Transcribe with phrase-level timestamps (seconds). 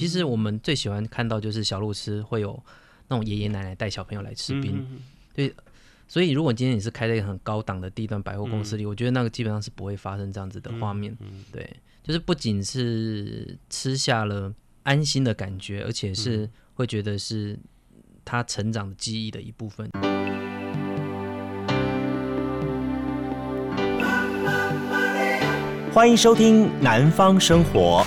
[0.00, 2.58] 其实我们最喜欢看到就是小路吃会有
[3.08, 4.82] 那种爷爷奶奶带小朋友来吃冰，
[5.34, 5.54] 对。
[6.08, 11.14] 所以如果今天你是开在一个很高档的地段百货公司里，嗯、我觉得那个基本上是不会发生这样子的画面。
[11.20, 14.50] 嗯、对，就是不仅是吃下了
[14.84, 17.58] 安心的感觉，而且是会觉得是
[18.24, 19.90] 他成长的记忆的一部分。
[25.92, 28.02] 欢迎收听《南方生活》。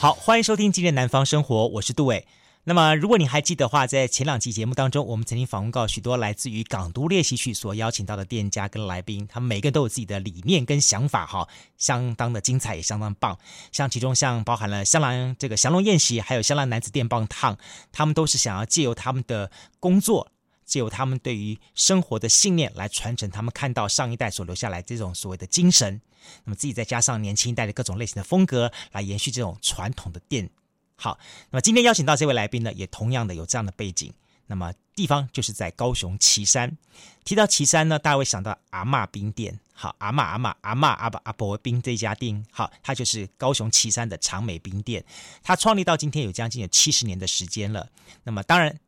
[0.00, 2.26] 好，欢迎收听今天《南方生活》，我是杜伟。
[2.64, 11.46] 那么，如果你还记得话，在前两期节目当中，我们曾经访问过许多来自于港都练习曲所邀请到的店家跟来宾，他们每个人都有自己的理念跟想法，哈，
[11.76, 13.38] 相当的精彩，也相当棒。
[13.72, 17.58] 像其中像包含了香兰这个祥龙宴席，还有香兰男子电棒烫，
[17.92, 20.32] 他们都是想要借由他们的工作。
[20.70, 26.00] 借由他们对于生活的信念来传承，他们看到上一代所留下来这种所谓的精神，
[26.44, 30.48] 那么自己再加上年轻一代的各种类型的风格来延续这种传统的店。
[30.94, 31.18] 好，
[31.50, 34.14] 那么今天邀请到这位来宾呢，也同样的有这样的背景。
[34.46, 36.78] 那么地方就是在高雄旗山。
[37.24, 39.58] 提到旗山呢，大家会想到阿嬷冰店。
[39.72, 45.04] 好，阿嬷阿嬷阿嬷阿伯阿伯冰这家店，好，它就是高雄旗山的长美冰店。
[45.42, 47.88] 它创立到今天有将近有七十年的时间了。
[48.22, 48.78] 那么当然。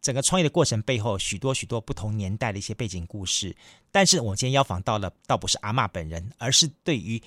[0.00, 3.54] 整个创业的过程背后，许多许多不同年代的一些背景故事。
[3.90, 7.22] 但是我今天邀访到了，倒不是阿嬷本人，而是对于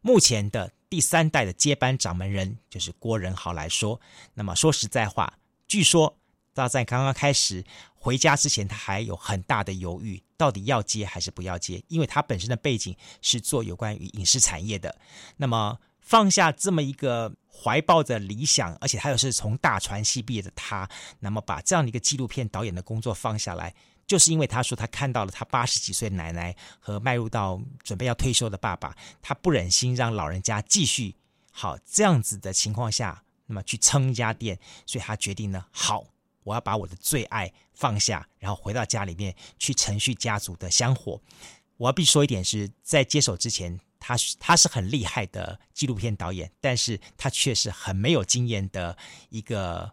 [0.00, 4.00] 目前的第三代的接班掌门人，就是郭仁豪来说。
[4.34, 6.16] 那么说实在话，据说
[6.54, 14.98] 他在刚刚开始回家之前，他还有很大的犹豫，到底要接还是不要接，因为他本身的背景是做有关于影视产业的。
[15.36, 17.34] 那么放下这么一个。
[17.58, 20.86] 怀抱着理想，而且他又是从大传系毕业的他，
[21.20, 23.74] 那么把这样的一个纪录片导演的工作放下来，
[24.06, 31.16] 就是因为他说他看到了他八十几岁奶奶和迈入到准备要退休的爸爸，他不忍心让老人家继续
[31.50, 36.04] 好这样子的情况下，那么去撑一家店，所以他决定呢，好，
[36.44, 41.18] 我要把我的最爱放下，然后回到家里面去承续家族的香火。
[41.78, 43.80] 我要必须说一点是在接手之前。
[44.06, 48.96] 他是他是很厉害的纪录片导演，但是他却是很没有经验的
[49.30, 49.92] 一个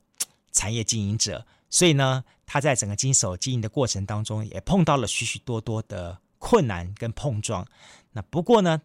[0.52, 7.68] 产业经营者，所以呢，他在整个经手经营的过程当中，也碰到了许许多多的困难跟碰撞。
[8.12, 8.84] 那不过呢，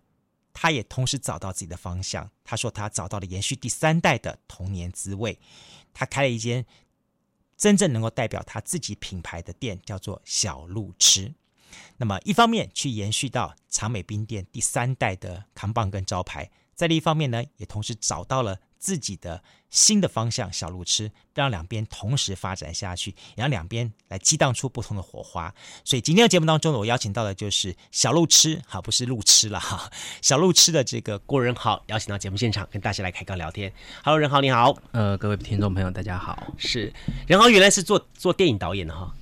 [0.54, 2.30] 他也同时找到自己的方向。
[2.42, 5.38] 他说他找到了延续第三代的童年滋味。
[5.92, 6.64] 他开了一间
[7.54, 11.34] 真正能够代表他自己品牌的店，叫做小路痴。
[11.98, 25.52] 那么，一方面去延续到长美冰店第三代的扛棒跟招牌，在另一方面呢，也同时找到了自己的新的方向——小路痴，让两边同时发展下去，也让两边来激荡出不同的火花。
[25.84, 29.90] 所以今天的节目当中呢，我邀请到的就是小路痴，好，不是路痴了哈，
[30.22, 33.72] 小路痴的这个郭仁豪，邀请到节目现场跟大家来开杠聊天。
[34.04, 36.92] Hello，仁豪你好，呃，各位听众朋友大家好，是
[37.26, 39.12] 仁豪原来是做做电影导演的哈。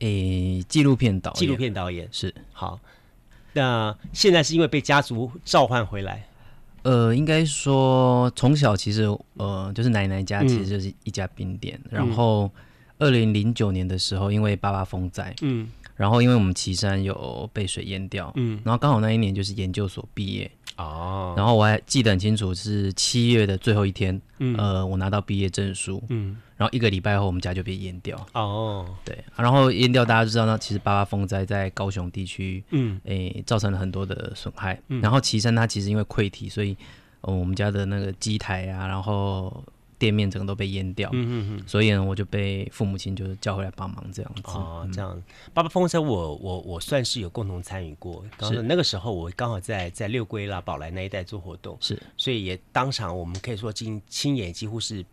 [0.00, 2.08] 诶，纪录片导纪录片导演。
[2.12, 2.34] 是。
[2.52, 2.78] 好，
[3.52, 6.26] 那现在是因为被家族召唤回来，
[6.82, 9.04] 呃，应该说从小其实
[9.34, 12.50] 呃就是奶奶家其实就是一家冰店，嗯、然后
[12.98, 20.50] 二零零九年的时候因为爸爸风灾，嗯，然后因为我们岐山有被水淹掉，嗯，然后刚好那一年就是研究所毕业。
[20.76, 28.16] 哦，然后我还记得很清楚，是七月的最后一天，嗯，呃，我拿到毕业证书，嗯，然后一个礼拜后，我们家就被淹掉。
[28.34, 34.80] 哦，对，然后淹掉，大家就知道，那其实八八风灾在高雄地区，嗯，诶，造成了很多的损害。
[34.88, 36.76] 嗯，然后旗山它其实因为溃堤，所以，
[37.22, 39.64] 呃，我们家的那个机台啊，然后。
[39.98, 44.42] 店面整个都被淹掉，嗯嗯嗯，所以呢，我就被父母亲就是叫回来帮忙这样子。
[44.44, 45.22] 哦，这样。
[45.54, 48.22] 爸爸风车，我我我算是有共同参与过。
[48.42, 55.04] 是那个时候，我刚好在在六龟啦、宝来那一带做活动，是，所以也当场我们可以说亲亲眼几乎是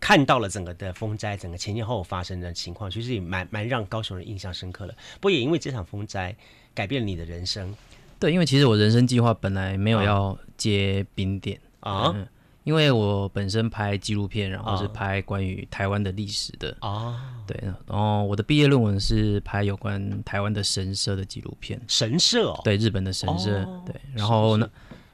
[0.00, 4.94] 看到了整个的风灾，整个前前后后发生的情况，其实也蛮蛮让高雄人印象深刻的。
[5.20, 6.34] 不过也因为这场风灾
[6.74, 7.72] 改变了你的人生。
[8.18, 12.12] 对，因为其实我人生计划本来没有要接冰点啊。
[12.14, 12.26] 嗯
[12.66, 17.14] 因为我本身拍纪录片，然后是拍关于台湾的历史的哦，
[17.46, 21.80] 对，然后我的毕业论文是拍有关台湾的神社的纪录片。
[21.86, 24.68] 神社哦，对，日本的神社，哦、对，然后呢，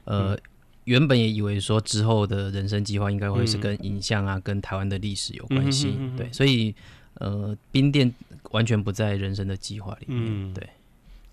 [0.05, 0.41] 呃，嗯、
[0.85, 6.09] 原本也以为说之后的人生计划应该会是跟影像啊，嗯、跟台湾的历史有关系，嗯、哼哼。
[6.09, 6.17] 哼。
[6.17, 6.73] 对，所以
[7.19, 8.11] 呃，冰店
[8.49, 10.67] 完全不在人生的计划里面，嗯、对。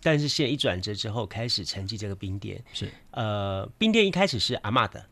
[0.03, 2.91] 但是现在一转折之后，开始承继这个冰店，是。
[3.13, 5.03] 呃，冰店一开始是阿妈的。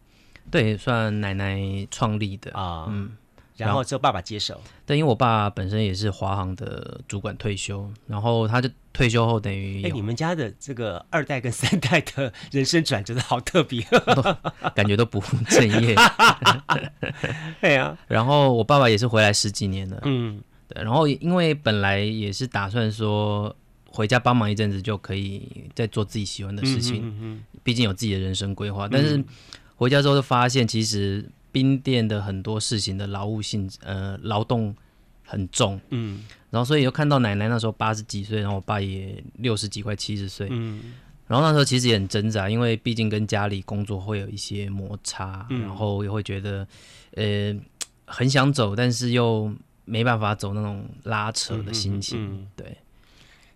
[0.51, 1.59] 对，算奶奶
[1.91, 3.11] 创立的啊，嗯，
[3.57, 4.61] 然后之后爸爸接手。
[4.87, 13.85] 对，因为我爸本身也是华航的主管退休，然后他就退休后等于哎，你们家的这个二代跟三代的人生转折的好特别，
[14.75, 15.95] 感觉都不务正业。
[17.61, 20.83] 对啊，然后我爸爸也是回来十几年了，嗯，对。
[20.83, 23.55] 然后因为本来也是打算说
[23.87, 28.89] 回家帮忙一阵子就可以再做自己喜欢的事情，嗯嗯嗯，毕竟有自己的人生规划。
[28.89, 29.23] 但是
[29.79, 34.77] 回家之后就发现，其实冰店的很多事情的劳务性呃劳动
[35.25, 36.25] 很重，嗯。
[36.51, 40.49] 然后，所以又看到奶奶那时候八十几岁，然后我爸也六十几，快七十岁。
[40.51, 40.95] 嗯。
[41.27, 46.67] 然后那时候其实也很挣扎，因为毕竟跟家里工作会有一些摩擦，嗯、然后也会觉得，
[47.15, 47.55] 呃，
[48.07, 49.55] 很想走，但是又
[49.85, 52.49] 没办法走那种拉扯的心情。
[52.57, 52.77] 对。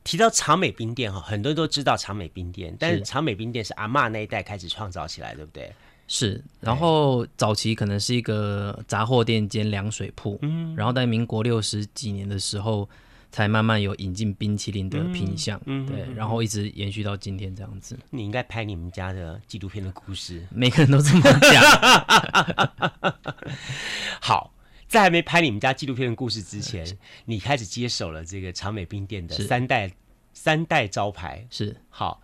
[0.05, 5.73] 提到长美冰店哈，很多人都知道长美冰店，但是长美冰店是阿妈那一代开始创造起来，对不对？
[6.15, 12.87] 是，然后早期可能是一个杂货店兼凉水铺，嗯，然后在民国六十几年的时候，
[13.31, 17.99] 才慢慢有引进冰淇淋的品相，嗯，对，然后一直延续到今天这样子。
[18.11, 23.15] 你应该拍你们家的纪录片的故事，每个人都这么讲。
[24.21, 24.53] 好，
[24.87, 26.87] 在还没拍你们家纪录片的故事之前，
[27.25, 29.91] 你开始接手了这个长美冰店的三代
[30.35, 32.21] 三代招牌，是好。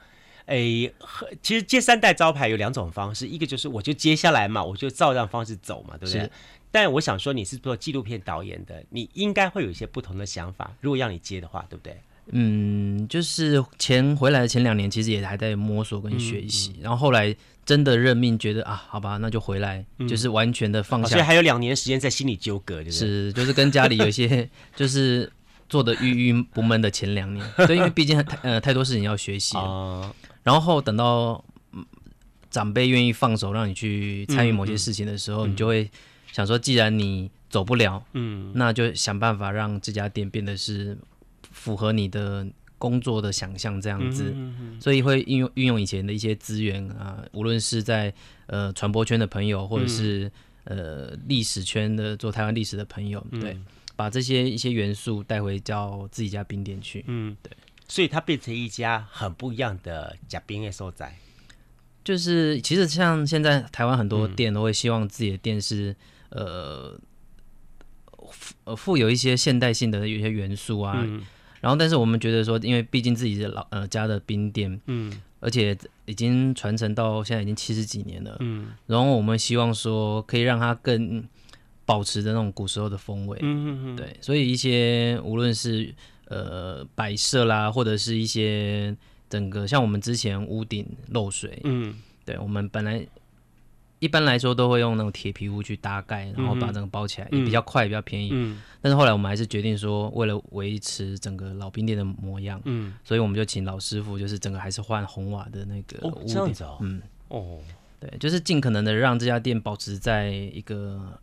[0.49, 0.95] 诶、欸，
[1.43, 6.23] 其实接三代招牌有两种方式，一个就是我就接下来嘛，我就照这样方式走嘛，对不对？
[6.23, 6.31] 是。
[6.71, 10.71] 但我想说，你是做纪录片导演的，你应该会有一些不同的想法。
[10.81, 11.97] 如果要你接的话，对不对？
[12.31, 17.35] 嗯，就是前回来的前两年，其实也还在摸索跟学习，嗯嗯、然后后来
[17.65, 21.09] 真的任命，觉得啊，好吧，那就回来，嗯、就是完全的放下。
[21.09, 24.47] 所以还有两年时间在心里纠葛，就是，是就是跟家里有一些
[24.77, 25.33] 就是
[25.71, 30.15] 做的郁郁不闷的前两年，对，因为毕竟呃太多事情要学习啊。
[30.49, 31.45] 然后等到
[32.49, 35.91] 长辈愿意放手让你去参与某些事情的时候，嗯嗯、你就会
[36.33, 40.97] 想说，既然你走不了，嗯，那就想办法让这家店变得是
[41.51, 42.47] 符合你的
[42.79, 44.35] 工作的想象这样子。
[44.81, 48.11] 所以会运用运用以前的一些资源啊，无论是在
[48.47, 50.33] 呃传播圈的朋友，或者是、
[50.65, 53.67] 嗯、呃历史圈的做台湾历史的朋友，对，嗯、
[53.97, 57.53] 把这些一些元素带回到自己家冰店去，嗯，对。
[57.89, 61.17] 所以它变成一家很不一样的假冰的所在，
[62.05, 65.97] 就是其实像现在台湾很多店都会希望自己的店是、
[66.29, 67.01] 嗯、呃
[68.65, 71.25] 呃富有一些现代性的有些元素啊，嗯、
[71.61, 81.27] 然后但是我们觉得说，因为毕竟自己的老呃家的冰店，嗯，而且已经传承到现在已经七十几年了，嗯，然后我们希望说可以让它更
[81.87, 85.95] 保持着那种古时候的风味，嗯嗯嗯，对，所以一些无论是
[86.29, 88.95] 呃，摆设啦，或者是一些
[89.31, 91.95] 整个像我们之前屋顶漏水，嗯，
[92.27, 93.07] 对，我们本来
[93.99, 98.29] 一般来说都会用那种铁皮屋去搭盖，然后把整个包起来，嗯、也比较快，比较便宜。
[98.33, 107.59] 嗯，但是后来我们还是决定说，为了维持整个老兵店的模样，嗯，所以我们就请老师傅，就是整个还是换红瓦的那个屋顶，嗯，哦，
[107.99, 111.19] 对，就是尽可能的让这家店保持在一个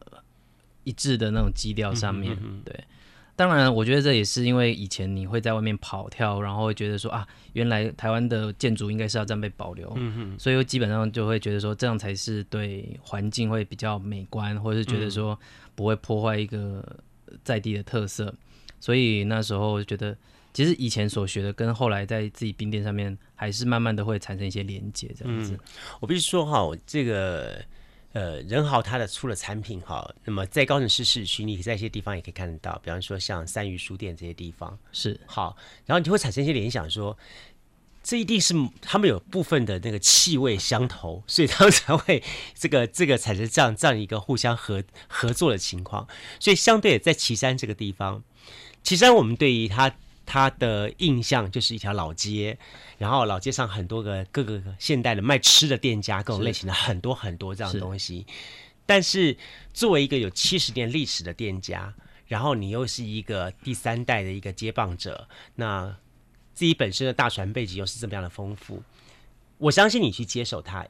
[0.84, 2.62] 一致的那种基调上面，嗯嗯嗯。
[2.66, 2.84] 对。
[3.38, 15.38] 当然，我觉得这也是因为以前你会在外面跑跳，然后会觉得说啊，原来台湾的建筑应该是要这样被保留，嗯哼，所以基本上就会觉得说这样才是对环境会比较美观，或者是觉得说
[15.76, 16.82] 不会破坏一个
[17.44, 18.26] 在地的特色。
[18.26, 18.38] 嗯、
[18.80, 20.16] 所以那时候觉得，
[20.54, 25.54] 其实以前所学的跟后来在自己冰店上面，还是慢慢的会产生一些连接，这样子。
[25.54, 25.60] 嗯、
[26.00, 27.62] 我必须说哈，这个。
[28.16, 37.18] 呃，仁豪他的出了产品哈，那么在高雄市市区，你在一些地方也可以看得到，比方说像三余书店这些地方是好，然后你就会产生一些联想说，说
[38.02, 46.08] 这一定是他们有部分的那个气味相投，所以他们才会这个这个产生这样这样一个互相合合作的情况。
[46.40, 48.24] 所以相对在岐山这个地方，
[48.82, 49.94] 岐山我们对于它。
[50.26, 52.58] 他的印象就是一条老街，
[52.98, 58.26] 然后老街上很多个各个现代的卖吃的店家，各种类型的很多很多这样的东西。
[58.86, 59.38] 但是
[59.74, 61.94] 作为一个有七十年历史的店家，
[62.28, 65.96] 然后你又是一个第三代的一个接棒者，那
[66.54, 68.82] 自己本身的大船背景又是这么样的丰富，
[69.58, 70.86] 我相信你去接手它。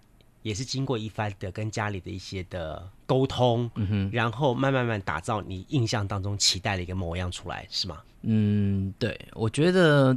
[0.45, 8.03] 也是经过一番的跟家里的一些的沟通，嗯哼，然后慢慢慢打造你印象当中期待的一个模样出来，是吗？
[8.21, 10.15] 嗯，对，我觉得，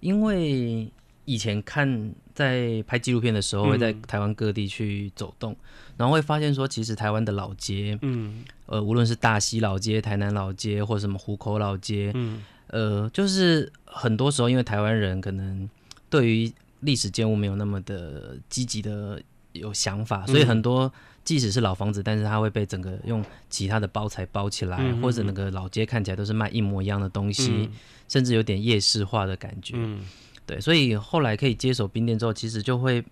[0.00, 0.90] 因为
[1.26, 5.56] 以前看在拍纪录片的时候，会在台湾各地去走动，嗯、
[5.98, 15.70] 然后会发现说，其实台湾的老街，嗯，呃，无论是大溪老街、台南老街，或什么湖口老街，嗯，呃，就是很多时候，因为台湾人可能
[16.10, 19.22] 对于历史建物没有那么的积极的。
[19.52, 20.92] 有想法，所以很多
[21.24, 27.70] 即使是老房子，嗯、但是它会被整个用其他的包材包起来，嗯、或者那个老街看起来都是卖一模一样的东西，嗯、
[28.08, 29.74] 甚至有点夜市化的感觉。
[29.76, 30.00] 嗯、
[30.46, 33.04] 对，所以后来可以接手冰店之后，其实就会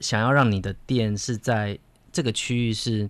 [0.00, 1.78] 想要让你的店是在
[2.12, 3.08] 这个区域是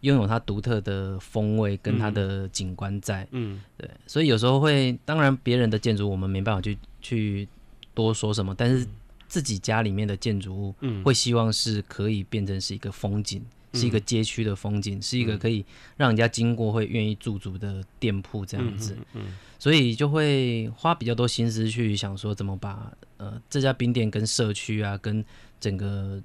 [0.00, 3.26] 拥有它独特的风味跟它的景观在。
[3.32, 7.48] 嗯，对，所以有时候会，当然别人的建筑我们没办法去去
[7.94, 8.86] 多说什么，但是
[9.28, 13.44] 自己家里面的建筑物，嗯，会希望是可以变成是一个风景。
[13.74, 15.62] 是一个街区的风景，是一个可以
[15.98, 25.22] 让人家经过会愿意驻足的店铺这样子，嗯所以就会花比较多心思去想说怎么把呃这家冰店跟社区啊，跟
[25.60, 26.18] 整个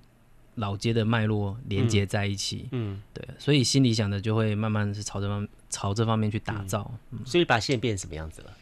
[0.56, 6.90] 老街的脉络连接在一起，嗯，对，所以心里想的就会慢慢是朝这方朝这方面去打造，
[7.26, 8.58] 所以把现在变成什么样子了？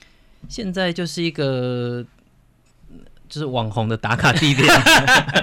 [0.49, 2.03] 现在就是一个。
[3.31, 4.67] 就是网红的打卡地点，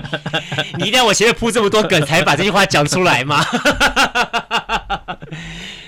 [0.77, 3.43] 你一定要我前面铺这么多梗才把这句话讲出来吗？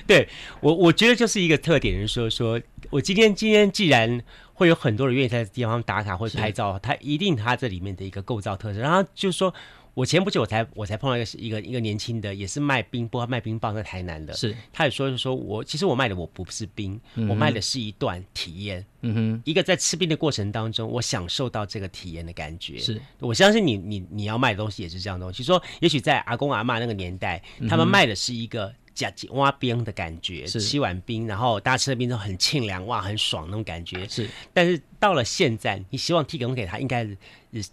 [0.09, 0.27] 对
[0.61, 4.19] 我，我觉得就是一个特点，就是说，说我今天今天既然
[4.55, 9.53] 会有很多人愿意在这地方打卡或者拍照，它一定它这里面的一个构造特征，然后就是说。
[9.95, 23.01] 我前不久我才我才碰到一个一个一个年轻的，也是卖冰波卖冰棒在台南的，是，他也说是说我其实我卖的我不是冰，嗯、我卖的是一段体验，嗯哼，一个在吃冰的过程当中，我享受到这个体验的感觉，是。
[23.19, 28.75] 我相信你你你要卖的东西也是这样东西，说也许在阿公阿嬷那个年代，他们卖的是一个。
[28.95, 34.07] 加挖冰的感觉，吃碗冰，然后大家吃的冰都很清凉，哇，很爽那种感觉。
[34.09, 37.17] 是，但是到了现在，你希望提供给他，应该是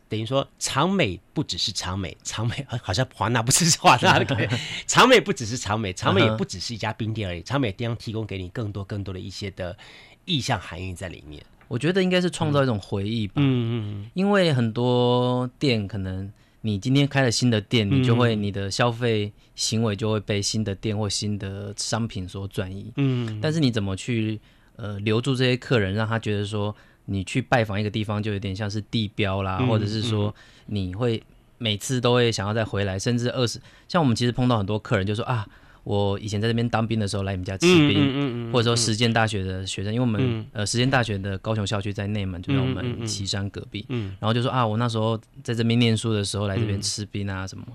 [0.07, 4.49] 等于说，长美不只是长美，长美 好像华纳不只是华纳的感觉，
[4.87, 9.77] 长美不只是长美，长美也不只是一家冰店而已，长美店提供给你更多更多的一些的
[10.25, 11.43] 意象含义在里面。
[11.67, 13.71] 我觉得应该是创造一种回忆吧，嗯嗯
[14.03, 16.31] 嗯，因为很多店可能。
[16.61, 22.91] 你今天开了新的店，你就会你的消费行为就会被新的店或新的商品所转移。
[22.97, 24.39] 嗯，但是你怎么去
[24.75, 30.33] 呃留住这些客人，让他觉得说你去拜访一个地方就有点像是地标啦，或者是说
[30.65, 31.21] 你会
[31.57, 35.47] 每次都会想要再回来，甚至二十像我们其实碰到很多客人就说啊。
[35.87, 43.85] 我以前在这边当兵的时候来你们家吃冰，或者说实践大学的学生，因为我们、嗯、呃实践大学的高雄校区在内门，就在我们岐山隔壁，
[44.19, 47.65] 然后就说啊，我那时候在这边念书的时候来这边吃冰啊什么，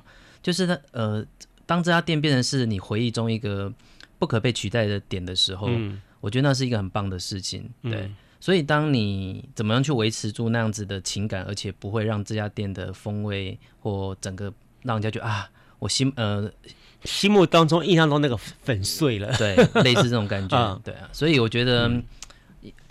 [0.43, 1.25] 就是他呃，
[1.65, 3.73] 当这家店变成是你回忆中一个
[4.19, 14.53] 不可被取代的点的时候，嗯、我觉得那是一个很棒的事情，对，嗯、所以当你怎么样去维持住那样子的情感，而且不会让这家店的风味或整个
[14.83, 16.53] 让人家觉得啊，我心呃。
[17.05, 21.91] 心目当中、印象中那个粉碎了，对， 类似这种感觉，嗯、对啊，所以我觉得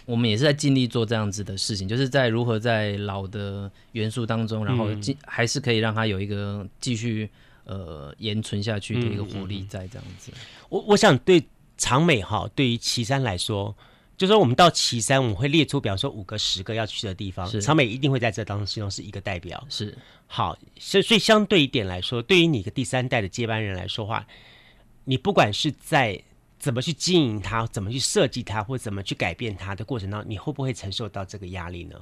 [0.06, 4.88] 我们也是在尽力做这样子的事情，就是在如何在老的元素当中，然后
[5.26, 7.30] 还是可以让它有一个继续
[7.66, 10.32] 呃延存下去的一个活力在这样子。
[10.70, 11.44] 我我想对
[11.78, 13.76] 长美哈，对于岐山来说。
[14.22, 19.66] 就说，我们到岐山，我们会列出，比方说五个、十个要去的地方，是长美一定会在这当中是一个代表。
[19.68, 19.98] 是
[20.28, 24.28] 好，所以所以相对一点来说，对于你的第三代的接班人来说话，
[25.06, 26.22] 你不管是在
[26.60, 31.96] 怎么去经营它，怎么去设计它，或者怎么去改变它的过程当中，你会不会承受到这个压力呢？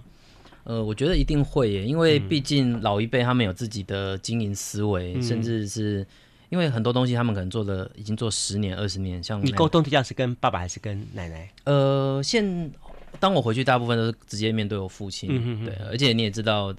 [0.65, 6.05] 呃，我觉得一定会耶，因为毕竟老一辈他们有自己的经营思维，嗯、甚至是。
[6.50, 11.50] 因为很多东西他们可能做了已经做十年、二十年，像你沟通对象是跟爸爸还是跟奶奶？
[11.63, 12.72] 呃，现
[13.20, 15.65] 当我回去，大部分都是直接面对我父亲。
[15.65, 16.74] 对，而且你也知道，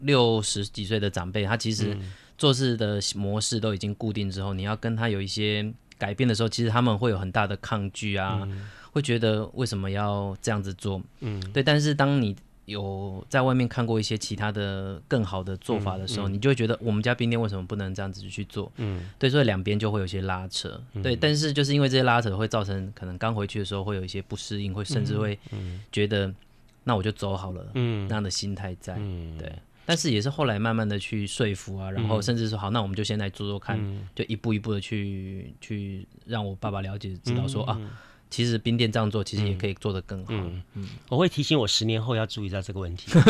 [0.00, 1.96] 六十几岁的长辈，他其实
[2.38, 11.02] 做事的模式都已经固定之后，你要跟他有一些改变的时候，其实他们会有很大的抗拒啊，嗯、会觉得为什么要这样子做？
[11.20, 11.62] 嗯，对。
[11.62, 12.34] 但是当你
[12.70, 18.70] 有在外面看过一些其他的更好的做法的时候，嗯嗯、你就会觉得我们家冰店为什么不能这样子去做？
[18.76, 20.80] 嗯，对，所以两边就会有些拉扯。
[20.94, 25.38] 嗯、对，但是就是因为这些拉扯会造成可能刚回去的时候会有一些不适应，会甚至会
[25.92, 26.32] 觉得
[26.84, 28.94] 那我就走好了，嗯，那样的心态在。
[28.98, 29.52] 嗯、对，
[29.84, 38.00] 但是也是后来慢慢的去说服啊，然后甚至说好，那我们就先来做做看，嗯、就一步一步的去去让我爸爸了解，知道说、嗯、啊。
[38.30, 40.26] 其实冰店这样做，其实也可以做得更好。
[40.28, 43.10] 嗯嗯，我会提醒我十年后要注意到这个问题。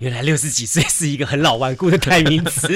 [0.00, 2.68] 原来六十几岁是一个很老顽固的代名词。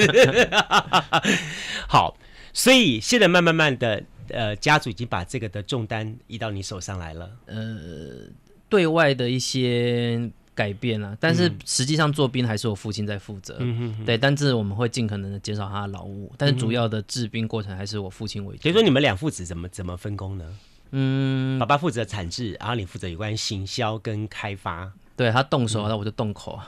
[1.89, 2.15] 好，
[2.53, 7.29] 所以现在慢慢慢的，呃，家族已经把这个的重担移到你手上来了。
[7.47, 8.29] 呃，
[8.69, 10.29] 对外的一些。
[10.57, 13.57] 改变了，但是实际上做冰还是我父亲在负责。
[13.59, 18.63] 嗯哼哼，对，但是我们会尽可能的减少他的劳务，但是主要的制冰过程还是我父亲为主。
[18.63, 20.45] 所以说你们两父子怎么怎么分工呢？
[20.89, 24.91] 嗯，爸爸负责产制，然后你负责有关行销跟开发。
[25.15, 26.67] 对，他动手，那、嗯、我就动口啊。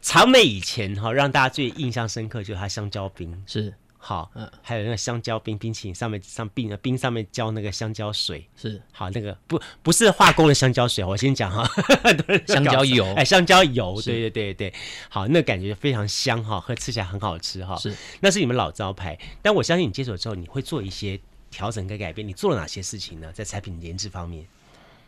[0.00, 3.74] 长美以前哈，让大家最印象深刻就是他香蕉冰，是
[4.06, 8.80] 好，嗯，还有那个香蕉冰冰淇淋上面上冰的冰上面浇那个香蕉水，是。
[8.92, 11.68] 好那个不不是化工的香蕉水，我先讲哈，
[12.46, 14.74] 香蕉油，哎， 香蕉油，对对对对，
[15.08, 21.18] 好，那感觉非常香哈，喝吃起来很好吃哈，是，那是你们老招牌，但我相信你接手之后，你会做一些
[21.50, 23.32] 调整跟改变，你做了哪些事情呢？
[23.32, 24.46] 在产品研制方面，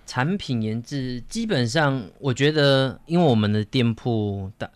[0.08, 4.68] 产品研制基本上我觉得，因为我们的店铺的。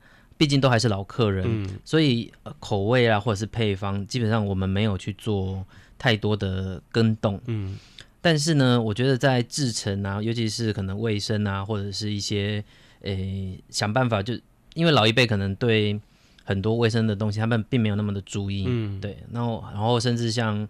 [0.42, 5.64] 毕竟都还是老客人，嗯、所以口味啊，或者是配方，基本上我们没有去做
[5.96, 7.40] 太多的跟动。
[7.46, 7.78] 嗯，
[8.20, 12.64] 但是呢，我觉得在制成啊，尤其是可能卫生啊，或者是一些
[13.02, 14.42] 诶、欸、想办法就，就
[14.74, 16.00] 因为老一辈可能对
[16.42, 18.64] 很多卫生的东西，他们并没有那么的注意。
[18.66, 20.68] 嗯，对，然后然后甚至像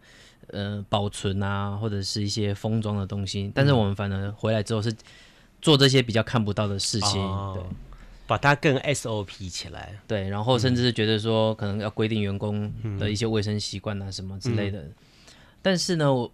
[0.48, 4.94] 呃保存啊，或者是一些封装的东西，但是我们反而回来之后是
[5.62, 7.18] 做这些比较看不到的事情。
[7.22, 7.64] 哦、对。
[8.26, 14.80] 把它更 SOP 起来，对，然后甚至是觉得说可能要规定员工的一些卫生习惯啊什么之类的。
[14.80, 14.92] 嗯、
[15.60, 16.32] 但是呢，我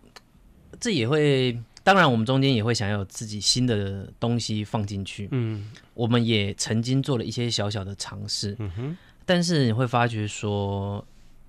[0.79, 5.29] 这也会，当然我们中间也会想要有自己新的东西放进去。
[5.33, 8.55] 嗯，我们也曾经做了一些小小的尝试。
[8.59, 11.05] 嗯哼，但是你会发觉说，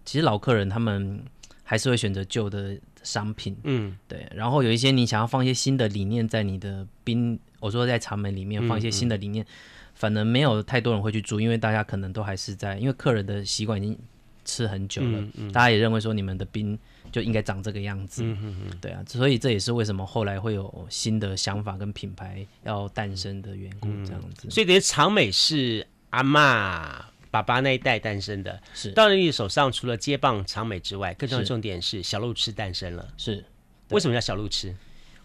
[0.06, 1.22] 其实老客人他们
[1.64, 3.56] 还是会选择旧的商品。
[3.64, 4.26] 嗯，对。
[4.34, 9.44] 然后有一些你想要放一些新的理念在你的冰，我说在茶门里面放一些新的理念。
[9.44, 14.00] 嗯嗯反正没有太多人会去住，因为大家可能都还是在，因为客人的习惯已经
[14.46, 16.80] 吃很久了，嗯嗯、大家也认为说你们的冰
[17.12, 24.48] 就应该长这个样子，嗯嗯嗯、对啊，所以这也是为什么后来会有新的想法跟品牌要诞生的缘故，这样子。
[24.48, 28.94] 嗯、所以等于长美是阿妈爸爸那一代诞生的，是。
[28.94, 33.44] 到了你手上，除了接棒长美之外，更重要的重点是小路痴诞生了，是。
[33.90, 34.74] 为什么叫小路痴？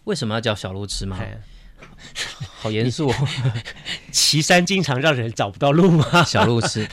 [0.02, 1.18] 为什么要叫小路痴吗？
[2.64, 3.14] 好严肃哦！
[4.10, 6.04] 岐山经常让人找不到路吗？
[6.24, 6.88] 小路痴，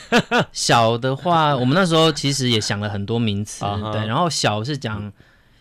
[0.52, 3.64] 小的话，我们那时候其实也想了很多名词，
[3.94, 4.06] 对。
[4.06, 5.10] 然后小是讲，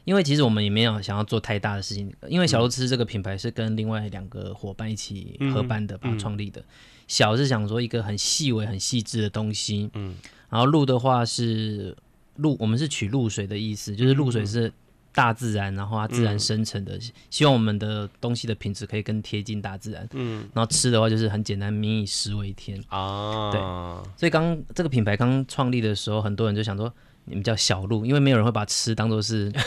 [0.04, 6.60] 因为其实我们也没有想要做太大的事情，因为小路痴这个品牌是跟另外两个伙伴一起合办的，把它创立的。
[7.06, 10.16] 小是想说一个很细微、很细致的东西，嗯。
[10.48, 11.96] 然后露的话是
[12.34, 14.72] 露，我们是取露水的意思，就是露水是。
[15.12, 20.08] 大自然，然后它自然生成的，嗯、希望我们的东西的品质可以更贴近大自然。
[20.12, 23.50] 嗯，然后吃的话就是很简单，民以食为天啊。
[23.50, 23.60] 对，
[24.16, 26.92] 所以刚这个品牌刚创立的时候，很多人就想说
[27.24, 29.52] 你们叫小鹿，因为没有人会把吃当做是。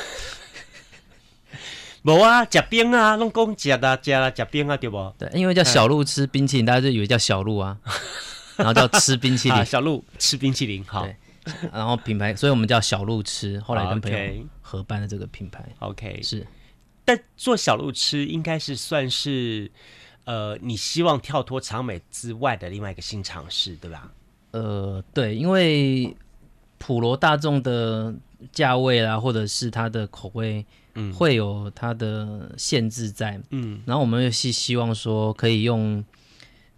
[2.03, 5.13] 无啊，食冰啊，拢讲吃啊，吃啊，吃冰啊，对不？
[5.17, 7.77] 对，因为叫小鹿吃冰淇淋，大家就以为叫小鹿啊，
[8.57, 11.07] 然后叫吃冰淇淋， 小鹿吃冰淇淋，好。
[11.71, 14.17] 然后品牌，所以我们叫小鹿吃，后来跟朋友
[14.73, 15.63] 合办的这个品牌。
[15.79, 16.45] OK，是。
[17.05, 19.69] 但做小路吃应该是算是，
[20.23, 24.11] 呃，你希望跳脱长美之外的另外一个新尝试，对吧？
[24.51, 26.15] 呃，对，因为
[26.79, 28.13] 普罗大众的
[28.51, 33.81] 价位啦，或者是它的口味，嗯，会有它的限制在，嗯。
[33.85, 36.03] 然后我们又是希望说，可以用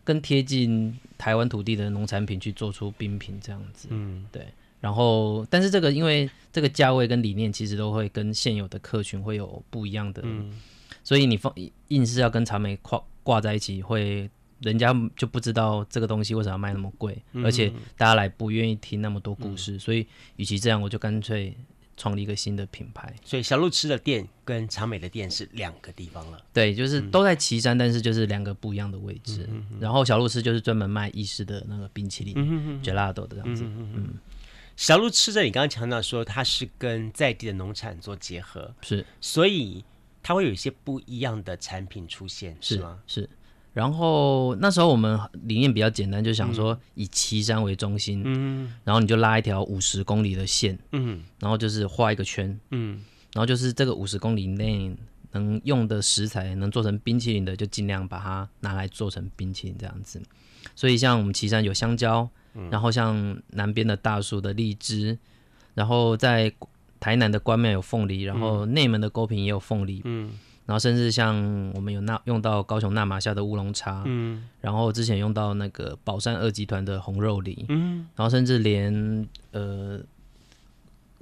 [0.03, 0.99] 更贴近。
[1.17, 4.45] 台湾土地的农产品去做出冰品这样子，嗯，对。
[4.85, 10.61] 然后，但是这个因为这个价位跟理念其实都会跟现有的客群会有不一样的，嗯，
[11.03, 11.51] 所以你放
[11.87, 21.57] 硬是要跟茶美挂挂在一起，会人家就不知道这个东西为什么要卖那么贵，嗯，而且大家来不愿意听那么多故事，嗯，所以与其这样，我就干脆。
[21.97, 26.37] 创立一个新的品牌，所以小鹿吃的店跟长美的店是两个地方了。
[26.51, 29.47] 对，就是都在岐山，嗯、但是就是两个不一样的位置。
[29.79, 32.35] 然后小鹿吃就是专门卖意式的那个冰淇淋
[32.83, 33.63] ，gelato 的这样子。
[33.63, 34.09] 嗯，
[34.75, 39.83] 小鹿吃着你刚刚强调说它是跟在地的农产做结合，是，所以
[40.21, 42.99] 它会有一些不一样的产品出现，是吗？
[43.07, 43.29] 是。
[43.73, 54.95] 然后那时候我们理念比较简单，就想说以岐山为中心，嗯，然后你就拉一条五十公里的线，嗯，然后就是画一个圈，嗯，然后就是这个五十公里内
[55.31, 60.21] 能用的食材能做成冰淇淋的，就尽量把它拿来做成冰淇淋这样子。
[60.73, 62.29] 所以像我们岐山有香蕉，
[62.69, 65.17] 然后像南边的大树的荔枝，
[65.73, 66.51] 然后在
[66.99, 70.31] 台南的关庙有凤梨，然后内门的沟平也有凤梨，嗯。
[70.65, 71.35] 然后甚至像
[71.75, 80.01] 我们有那用到高雄那马下的乌龙茶，嗯，然后之前用到那个宝山二集团的红肉梨，嗯，然后甚至连呃，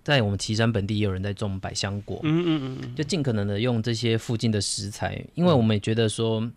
[0.02, 6.50] 在我们旗山本地也有人在种百香果，嗯嗯嗯，就尽可能的用这些附近的食材，因为我们也觉得说，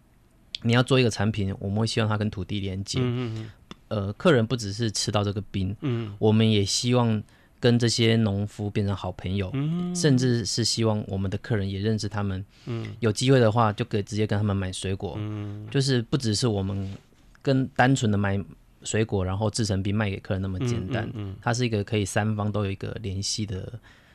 [0.62, 3.50] 你要做一个产品，我们会希望它跟土地连接，嗯嗯，
[3.88, 7.22] 呃，客人不只是吃到这个冰，嗯，我们也希望。
[7.59, 12.44] 跟这些农夫变成好朋友，嗯、甚至是希望我们的客人也认识他们。
[12.66, 15.14] 嗯、有机会的话，就可以直接跟他们买水果。
[15.18, 16.94] 嗯、就是不只是我们
[17.40, 18.38] 跟单纯的买
[18.83, 21.07] 水果，然后制成冰卖给客人那么简单。
[21.14, 23.72] 嗯，嗯，嗯，它是一个可以三方都有一个联系的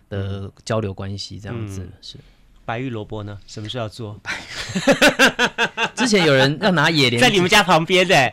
[0.08, 2.18] 的交流关系，这样子、嗯、是。
[2.72, 3.38] 白玉萝卜呢？
[3.48, 4.18] 什么时候要做？
[5.94, 8.32] 之前有人要拿野莲， 在你们家旁边的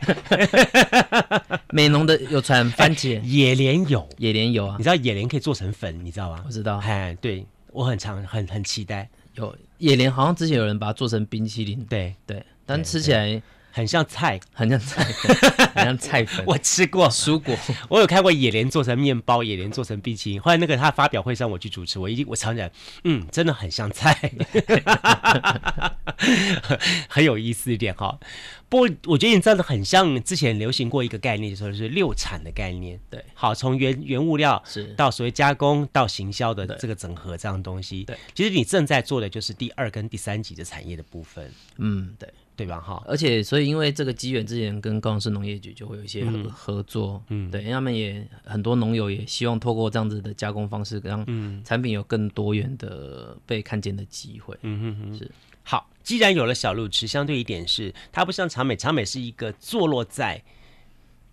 [1.71, 4.75] 美浓的有传番茄，野莲有，野莲有啊。
[4.77, 6.41] 你知道野莲可以做成粉，你知道吗？
[6.47, 6.77] 我知道。
[6.77, 9.09] 哎，对我很常很很期待。
[9.33, 11.85] 有野莲，好像之前有人把它做成冰淇淋。
[11.89, 13.41] 对对，但吃起来。
[13.71, 15.03] 很像菜，很像菜，
[15.75, 16.43] 很像菜粉。
[16.47, 17.55] 我吃过蔬果，
[17.89, 20.41] 我有看过野莲做成面包，野莲做成冰淇淋。
[20.41, 22.71] 后来那个他发表会上我去主持，我一我尝起来，
[23.03, 24.31] 嗯，真的很像菜，
[27.07, 28.19] 很有意思一点哈。
[28.67, 32.99] 不过我觉得你这样子很像之前流行过一个概念，就是六产的概念。
[33.09, 38.03] 对，好，从原原物料是到所谓加工到行销的这个整合这样东西。
[38.03, 41.51] 对，其实你正在做的就是第二跟第三级的产业的部分。
[41.77, 42.29] 嗯，对。
[42.59, 42.81] 对吧？
[42.81, 51.25] 哈，而且所以因为这个机缘，之前跟高雄市农业局就会有一些合、嗯、合作，嗯，对，他们也很多农友也希望透过这样子的加工方式，让
[51.63, 54.57] 产品有更多元的被看见的机会。
[54.63, 55.31] 嗯哼哼，是。
[55.63, 60.43] 好，既然有了小路吃，相对一点是它不像长美，长美是一个坐落在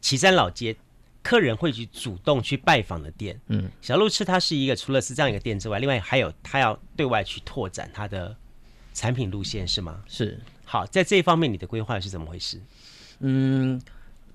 [0.00, 0.76] 旗山老街，
[1.24, 3.40] 客人会去主动去拜访的店。
[3.48, 8.36] 嗯，小路吃它是一个除了是这样一个店之外，另外还有它要对外去拓展它的
[8.94, 10.04] 产品路线，是吗？
[10.06, 10.38] 是。
[10.68, 12.60] 好，在这一方面，你的规划是怎么回事？
[13.20, 13.80] 嗯，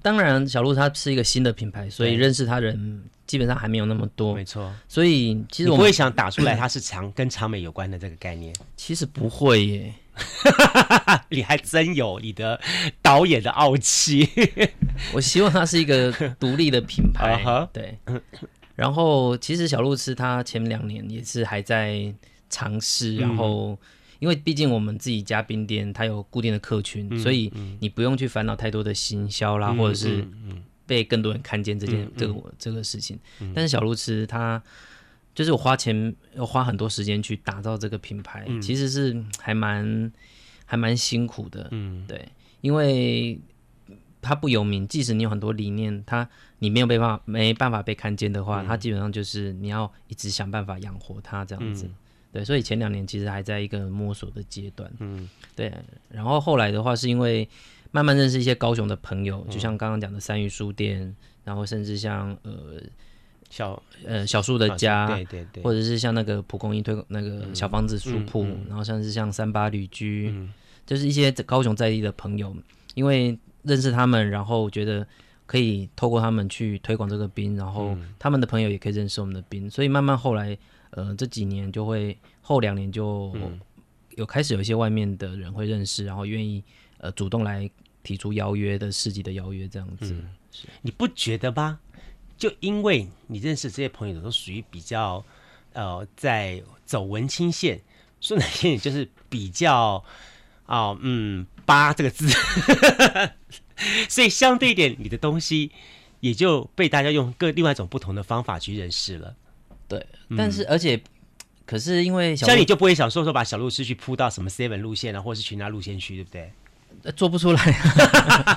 [0.01, 4.33] 当然，小鹿它是一个新的品牌，所以认识它人基本上还没有那么多。
[4.33, 8.55] 没错，所以其实我不会想打出来 它是长跟长美有关的这个概念。
[8.77, 9.93] 其实不会耶，
[11.29, 12.59] 你还真有你的
[13.01, 14.27] 导演的傲气。
[15.13, 17.43] 我希望它是一个独立的品牌。
[17.73, 17.97] 对。
[18.75, 22.11] 然后，其实小鹿吃它前两年也是还在
[22.49, 23.77] 尝试，然后。
[24.21, 30.23] 因为毕竟我们自己家冰店，它有固定的客群，嗯、所以你不用去烦恼太多的行销啦，嗯、或者是
[30.85, 33.17] 被更多人看见这件、嗯、这个这个事情。
[33.39, 34.61] 嗯、但是小路吃它
[35.33, 40.11] 就是我花钱要花很多时间去打造这个品牌，嗯、其实是还蛮
[40.65, 41.67] 还蛮辛苦的。
[41.71, 42.23] 嗯，对，
[42.61, 43.39] 因为
[44.21, 46.29] 它不有名，即使你有很多理念，它
[46.59, 51.87] 你没有办法没办法被看见的话，嗯、它基本上就是你要一直想办法养活它这样子。
[51.87, 51.95] 嗯
[52.33, 54.89] 对，所以前两年其实还在一个摸索的阶段。
[54.99, 55.69] 嗯，对。
[56.09, 57.45] 然后后来的话，是因为
[57.91, 61.13] 慢慢认识一些高雄的朋友，嗯、就像刚刚讲的三余书店，
[61.43, 62.81] 然后甚至像呃
[63.49, 70.53] 小呃小树的家，对对对，或者是像那个蒲公英推那个小房子书铺，然后像是像三八旅居，嗯、
[70.85, 72.55] 就是一些高雄在地的朋友，
[72.95, 75.05] 因为认识他们，然后觉得
[75.45, 80.57] 可以透过他们去推广这个冰，然后他们的朋友也可以认识我们的冰，所以慢慢后来。
[80.91, 83.35] 呃，这几年就会后两年就
[84.15, 86.63] 有开始有一些外面的人会认识，然后愿意
[86.97, 87.69] 呃主动来
[88.03, 90.13] 提出邀约的市集的邀约这样子。
[90.13, 91.79] 嗯、是你不觉得吗？
[92.37, 95.23] 就因为你认识这些朋友都属于比较
[95.73, 97.79] 呃在走文青线，
[98.19, 100.03] 说难听点就是比较
[100.65, 102.27] 啊、呃、嗯八这个字，
[104.09, 105.71] 所以相对一点你的东西
[106.19, 109.35] 也就被大家用各另外一种不同的方法去认识了。
[109.91, 110.97] 对，但是而且，
[111.65, 116.49] 可是因为像你就不会想说说把小路吃去铺到什么 seven 路线啊，或是其他路线去，对不对？
[117.13, 117.61] 做不出来。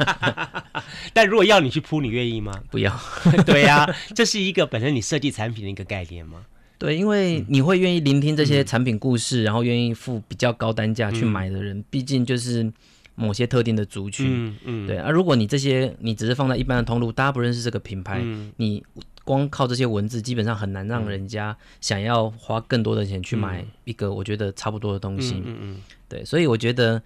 [1.13, 2.53] 但如果要你去铺，你愿意吗？
[2.71, 3.01] 不要。
[3.45, 6.45] 对呀，这是一个本身你设计产品的一个概念吗？
[6.79, 12.71] 对，因为你会愿意聆听这些产品故事，然后愿意付比较高单价去买的人，毕竟就是
[13.17, 14.27] 某些特定的族群。
[14.29, 14.87] 嗯嗯。
[14.87, 18.23] 对啊，如果你这些你只是放在一般的通路，大家不认识这个品牌，
[18.57, 18.85] 你。
[19.25, 25.35] 光靠这些文字，基本上很难让人家想要花更多的钱去买一个我觉得差不多的东西。
[25.37, 25.83] 嗯嗯嗯。
[26.09, 27.03] 对，所以我觉得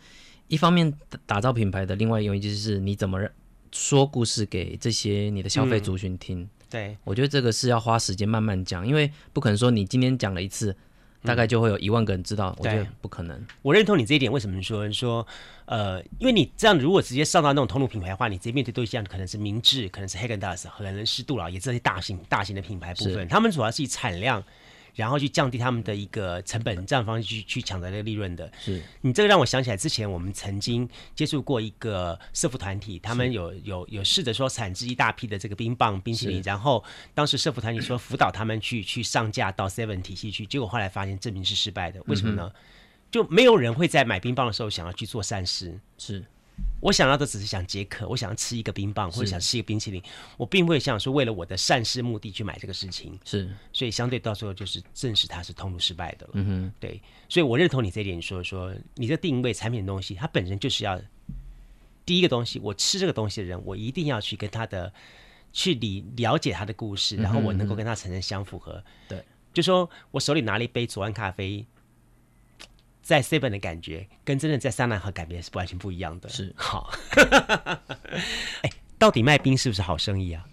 [0.49, 0.93] 一方面
[1.25, 3.19] 打造品牌的另外一个原因就是你怎么
[3.73, 6.41] 说故事给这些你的消费族群听。
[6.41, 10.77] 嗯、对，我觉得这个是要花时间慢慢讲，因为不可能说你今天讲了一次。
[11.23, 13.47] 大概就会有一万个人知道，我觉得不可能。
[13.63, 14.31] 我认同你这一点。
[14.31, 15.27] 为什么说说
[15.65, 24.43] 呃，因为你这样如果直接上到那种通路品牌的话，你直接面对对象可能是明治，可能是 Häagen-Dazs，可能是杜老爷这些大型大型的品牌部分，他们主要是以产量。
[24.99, 28.51] 然后去降低他们的一个成本，这样方式去去抢得这个利润的。
[28.59, 36.83] 是你这个让我想起来，之前我们曾经接触过一个社服团体，他们有有有试着说产制一大批的这个冰棒冰淇淋，然后
[37.15, 42.03] 当时社服团体说辅导他们去去上架到 Seven 体系去，结果后来发现证明是失败的。
[42.09, 42.51] 为什么呢？
[42.53, 42.61] 嗯、
[43.13, 45.79] 就没有人会在买冰棒的时候想要去做善事。
[45.97, 46.25] 是。
[46.81, 50.01] 我想要的只是想解渴，我想要吃一个冰棒或者想吃一个冰淇淋，
[50.37, 53.19] 我并不会想说为了我的善事目的去买这个事情。
[53.25, 56.33] 是，所以相对到时候就是证实它是通路失败的了。
[56.35, 61.01] 嗯哼，对，所以我认同你这一点说，说说你的定位产品的东西，它本身就是要
[62.07, 64.93] 第一个东西，我吃这个东西的人，我一定要去跟他的
[65.53, 68.83] 去理了解他的故事，然后我能够跟他产生相符合。
[69.09, 71.67] 对，就说我手里拿了一杯左岸咖啡，
[73.09, 76.29] 在 seven 的感觉，跟真的在三南河感觉是完全不一样的。
[76.29, 76.93] 是好，
[78.61, 80.45] 哎，到底卖冰是不是好生意啊？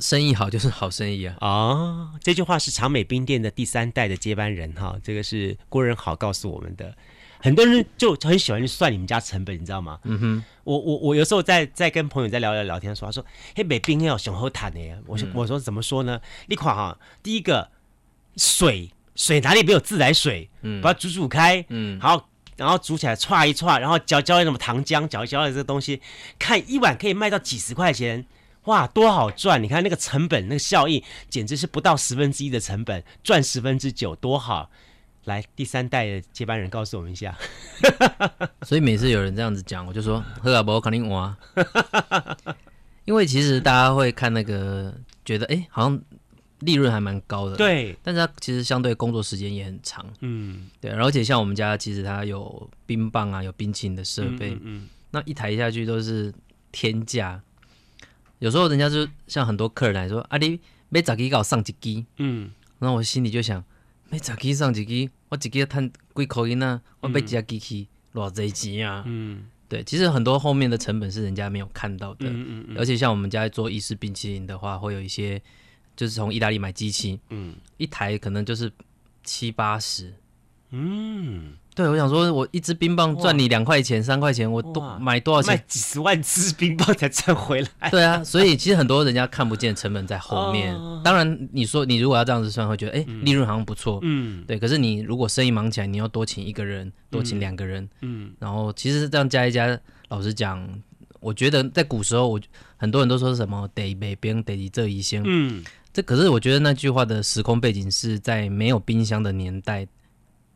[0.00, 1.36] 生意好就是好生意啊！
[1.40, 6.92] 哦，这句话是长美冰店的第三代的接班人哈，这个是郭仁豪告诉我们的。
[7.38, 10.00] 很多人就很喜欢去算你们家成本，你知道吗？
[10.02, 16.20] 嗯哼，我我我有时候在在跟朋友在聊聊聊天说，他说：“嘿，北冰要雄厚坦的。”我说：“我说怎么说呢？
[16.48, 17.70] 你看哈，第一个
[18.36, 20.48] 水水哪里没有自来水？
[20.62, 26.00] 嗯，把它煮煮开，嗯，好，然后煮起来歘一歘，然后浇浇什么糖浆，浇一浇的这个东西，
[26.38, 28.26] 看一碗可以卖到几十块钱。”
[28.64, 29.62] 哇，多好赚！
[29.62, 34.70] 你看那个成本，那个效益，简直是不到十分之一的成本，赚十分之九，多好！
[35.24, 37.36] 来，第三代的接班人告诉我们一下。
[38.64, 41.36] 所以每次有人这样子讲，我就说喝啊，不肯定挖。
[43.04, 44.94] 因为其实大家会看那个，
[45.26, 46.00] 觉得哎，好像
[46.64, 47.56] 利润还蛮高的。
[47.56, 50.04] 对，但是它其实相对工作时间也很长。
[50.20, 50.90] 嗯，对。
[50.90, 54.50] 而且像我们家，其实它有冰棒啊，有冰淇淋的设备。
[54.54, 56.32] 嗯，嗯，那一台下去都是
[56.72, 57.40] 天价。
[58.40, 63.64] 有时候人家就像很多客人来说，啊，你每早给搞上一支，嗯，那我心里就想，
[64.10, 66.82] 买十支上一支，我一支要赚几块钱呢？
[67.00, 69.02] 我买几只机器偌济钱啊？
[69.06, 75.40] 嗯，对，其实很多后面的成本是人家没有看到的，嗯嗯嗯，而且像我们家做意式冰淇淋的话，会有一些
[75.96, 78.70] 就是从意大利买机器，嗯，一台可能就是
[79.22, 80.14] 七八十，
[80.70, 81.52] 嗯。
[81.76, 85.56] 对，我想说，我一支冰棒赚你两块钱、三块钱，我多买多少钱？
[85.56, 87.90] 卖几十万支冰棒才赚回来。
[87.90, 90.72] 对啊，所以其实很多人家看不见成本在后面。
[90.72, 93.98] 哦、当然，你说你如果要这样子算，会觉得哎，利润好像不错。
[94.02, 94.56] 嗯，对。
[94.56, 97.88] 可是你如果生意忙起来，你要多请一个人，多请两个人。
[98.02, 98.32] 嗯。
[98.38, 99.76] 然后其实这样加一加，
[100.10, 100.64] 老实讲，
[101.18, 102.40] 我觉得在古时候，我
[102.76, 105.20] 很多人都说什么得北冰得这一些。
[105.24, 105.64] 嗯。
[105.94, 109.88] 这可是我觉得那句话的时空背景是在没有冰箱的年代。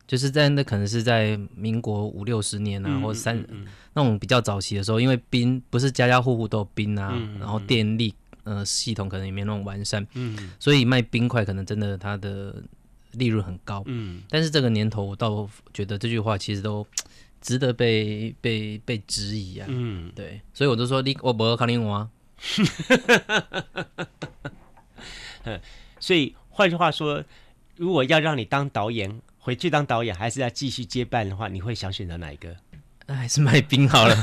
[0.06, 12.54] 就是在那可能是在民国五六十年啊，嗯、或三、嗯、那种比较早期的时候，因为冰不是家家户户都有冰啊，嗯、然后电力呃系统可能也没那么完善，嗯、所以卖冰块可能真的它的
[13.12, 13.82] 利润很高。
[13.84, 16.86] 嗯，但是这个年头我倒觉得这句话其实都
[17.42, 19.66] 值得被被被质疑啊。
[19.68, 21.76] 嗯，对，所以我就说你我不要看你
[25.44, 25.60] 我。
[26.00, 27.24] 所以换句话说，
[27.76, 29.20] 如果要让你当导演。
[29.40, 32.54] 回去当导演，还是要继续接班的话，你会想选择哪一个？
[33.06, 34.14] 那 还是卖冰好了。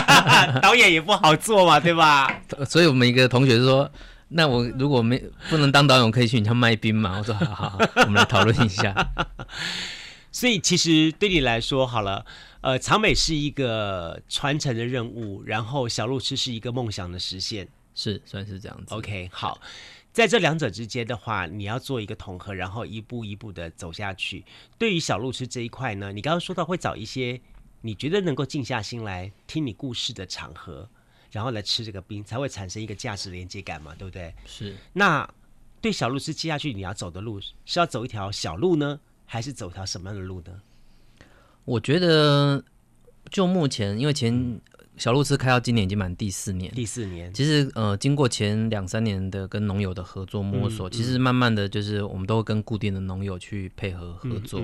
[0.62, 2.40] 导演也不好做嘛，对吧？
[2.66, 3.90] 所以我们一个同学就说
[4.28, 8.94] ：“那我如果没不能当导演，我可以去你家卖冰嘛？”我说：“好好好，我们来讨论一下。”
[10.32, 12.24] 所以其实对你来说，好了，
[12.62, 18.94] 呃，长美是一个传承的任务，然后小路痴是一个梦想的实现，是算是这样子。
[18.94, 19.60] OK，好。
[20.12, 24.44] 在这两者之间的话，你要做一个统合，然后一步一步的走下去。
[24.76, 27.40] 对于小路痴这一块呢，你刚刚说到会找一些
[27.80, 30.86] 你觉得能够静下心来听你故事的场合，
[31.30, 34.34] 然后来吃这个冰，才会产生一个价值连接感嘛，对不对？
[34.44, 34.76] 是。
[34.92, 35.26] 那
[35.80, 40.60] 对小路痴接下去你要走的路，是要走一条小路呢，还是走一条什么样的路呢？
[41.64, 42.62] 我觉得，
[43.30, 44.60] 就目前，因为前。
[44.94, 47.32] 嗯小路车开到今年已经满第四年，第四年。
[47.32, 54.62] 其实呃，经过前两三年的跟农友的合作摸索，其实慢慢的就是我们都会跟固定的农友去配合合作，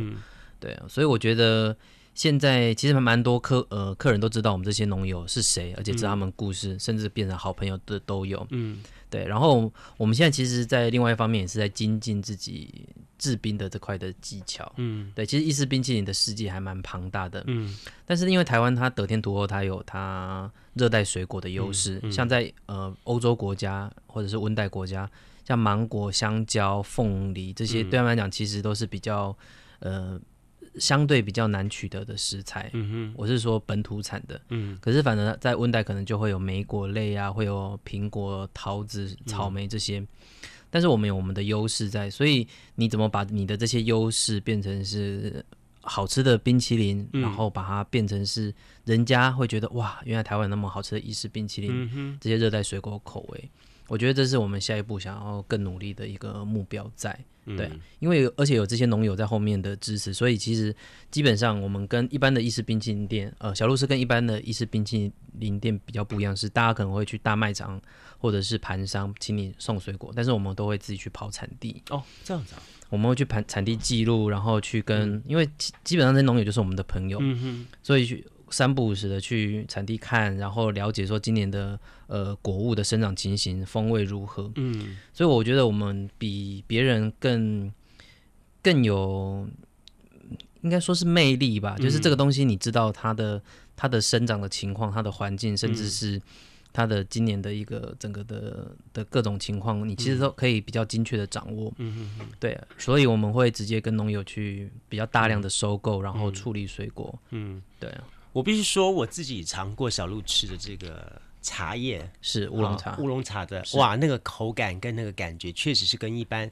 [0.60, 1.74] 对，所以我觉得
[2.18, 8.44] 现在其实蛮多客呃客人都知道我们这些农友是谁，而且知道他们故事，嗯、甚至变成好朋友的都有。
[8.50, 9.24] 嗯，对。
[9.24, 12.88] 然后我们现在其实，在另外一方面也是在精进自己。
[13.18, 17.76] 制冰的这块的技巧，嗯，对，其实意式冰淇淋的世界还蛮庞大的，嗯，
[18.06, 25.10] 但是因为台湾它得天独厚，它有它热带水果的优势，像在呃欧洲国家或者是温带国家，
[25.44, 29.36] 像芒果、香蕉、凤梨这些，对他们来讲其实都是比较
[29.80, 30.16] 呃
[30.78, 40.00] 相对比较难取得的食材，嗯哼，我是说本土产的，嗯，可是反正在温带可能就会有莓果类啊，会有苹果、桃子、草莓这些。
[40.00, 40.08] 嗯
[40.70, 45.42] 但是我们有我们的优势在，所以你怎么把你的这些优势变成是
[45.80, 53.50] 好吃的冰淇淋，嗯、然后把它变成是人家会觉得哇，原来台湾有那么好吃的意式冰淇淋，嗯、这些热带水果口味，
[53.86, 57.18] 我觉得这是我们下一步想要更努力的一个目标在。
[57.56, 60.74] 对，嗯、因为而且有这些农友在后面的支持，所以其实
[61.10, 67.80] 基本上我们跟一般的意式冰淇淋店，呃，小路是跟一般的意式冰淇淋店比较不一样，是大家可能会去大卖场。
[68.20, 75.48] 或者是盘商请你送水果，但是我们都会自己去跑产地哦，这样子啊，我们会去盘产地记录，然后去跟，嗯、因为
[75.84, 77.22] 基本上这些农友就是我们的朋友，
[77.80, 84.50] 所以去三不五时的去产地看，然后了解说今年的呃果物的生长情形、风味如何。
[84.56, 87.72] 嗯，所以我觉得我们比别人更
[88.62, 89.48] 更有，
[90.62, 91.76] 应该说是魅力吧。
[91.78, 93.42] 嗯、就是这个东西，你知道它的
[93.76, 96.20] 它的生长的情况、它的环境，甚至是。
[96.70, 101.72] 它的今年的一个整个的的各种情况，你其实都可以比较精确的掌握。
[101.78, 102.10] 嗯。
[102.38, 107.18] 对，所以我们会直接跟农友去比较大量的收购，嗯、然后处理水果。
[107.30, 108.04] 嗯，对啊。
[108.38, 116.48] 我必须说，我自己尝过小鹿吃的这个茶叶，是乌龙茶，乌龙茶的，哇，那个口感跟那个感觉，确实是跟一般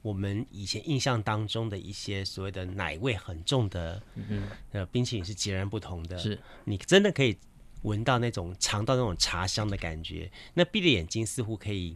[0.00, 6.16] 我们以前印象当中的一些所谓的奶味很重的，嗯哼呃，冰淇淋是截然不同的。
[6.18, 7.36] 是你真的可以。
[7.82, 11.94] 闻到那种尝到那种茶香的感觉，那闭着眼睛似乎可以，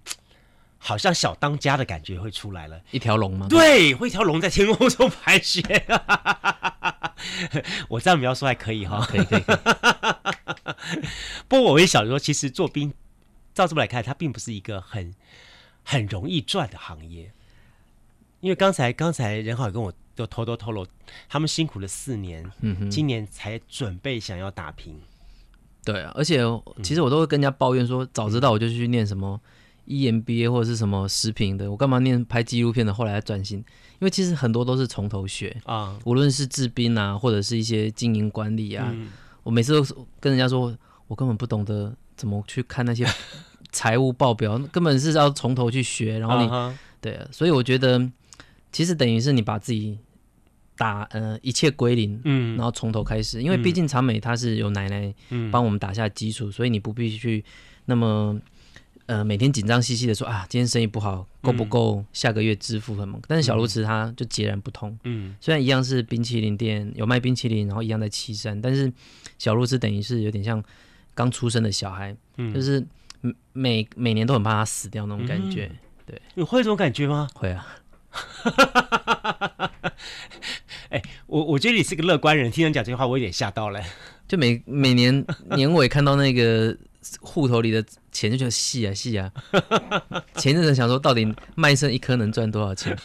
[0.76, 2.78] 好像小当家的感觉会出来了。
[2.90, 3.46] 一条龙吗？
[3.48, 5.62] 对，会一条龙在天空中 盘旋。
[7.88, 9.40] 我这样描述还可以哈，可以可以。
[9.40, 9.56] 可以
[11.48, 12.92] 不过我也想说，其实做兵，
[13.54, 15.14] 照这么来看，它并不是一个很
[15.82, 17.32] 很容易赚的行业。
[18.40, 20.86] 因为刚才刚才仁豪跟我都偷偷透露，
[21.28, 25.00] 他们辛苦了四年，嗯，今年才准备想要打拼。
[25.84, 26.42] 对啊，而且
[26.82, 29.40] 其实我都会跟人家抱怨说，早知道我就去念什么
[29.88, 32.92] EMBA 或者是什么食品的，我干嘛念拍纪录片的？
[32.92, 33.64] 后来转型，因
[34.00, 39.08] 为其实很多都是从头学啊，无论是制冰啊，或者是一些经营管理啊，嗯、
[39.42, 43.06] 我每次都跟人家说，我根本不懂得怎么去看那些
[43.72, 46.18] 财务报表，根本是要从头去学。
[46.18, 46.72] 然后你、uh.
[47.00, 48.10] 对啊，所以我觉得
[48.70, 49.98] 其实等于是你把自己。
[50.80, 55.12] 打呃一切归零，嗯，然后从头开始，因为毕竟长美它是有奶奶
[55.50, 57.44] 帮我们打下基础，嗯、所以你不必去
[57.86, 58.40] 那么
[59.08, 63.16] 呃每天紧张兮兮的说啊，今天生意不好，够不够下个月支付什么？
[63.18, 68.92] 嗯、但是小路吃它就截然不同，嗯，虽然一样是冰淇淋店，有卖冰淇淋，然后一样在七山，但是
[69.38, 70.62] 小卢池等于是有点像
[71.14, 72.86] 刚出生的小孩，嗯，就是
[73.54, 77.28] 每每年都很怕他死掉那种感觉，嗯、对，你会有这种感觉吗？
[77.34, 77.66] 会啊。
[80.90, 83.80] 哎，我我觉得你是个乐观人，听人讲这句话，我有点吓到了。
[84.26, 85.24] 就每每年
[85.56, 86.76] 年尾看到那个
[87.20, 89.32] 户头里的钱，就觉得细啊细啊。
[90.36, 92.96] 前阵子想说，到底卖肾一颗能赚多少钱？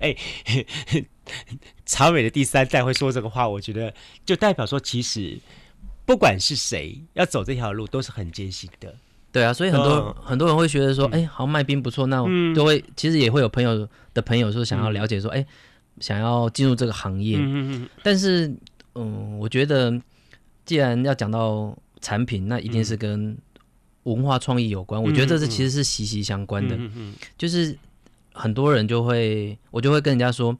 [0.00, 0.14] 哎，
[1.84, 3.92] 长美的第三代会说这个话，我觉得
[4.24, 5.38] 就代表说，其实
[6.04, 8.94] 不管是谁要走这条路，都是很艰辛的。
[9.30, 15.46] 对啊，所以很多、哦、很多人会觉得说，哎、嗯，好像卖冰不错，那都会、嗯、其实也会有朋友的朋友说想要了解说，哎、嗯，
[16.00, 17.36] 想要进入这个行业。
[17.38, 18.50] 嗯嗯但是，
[18.94, 19.92] 嗯，我觉得
[20.68, 23.34] 既然要讲到产品，那一定是跟
[24.02, 25.02] 文化创意有关。
[25.02, 26.76] 嗯、我觉得这是其实是息息相关的。
[26.76, 27.74] 嗯嗯就是
[28.34, 30.54] 很多人就会，我就会跟人家说。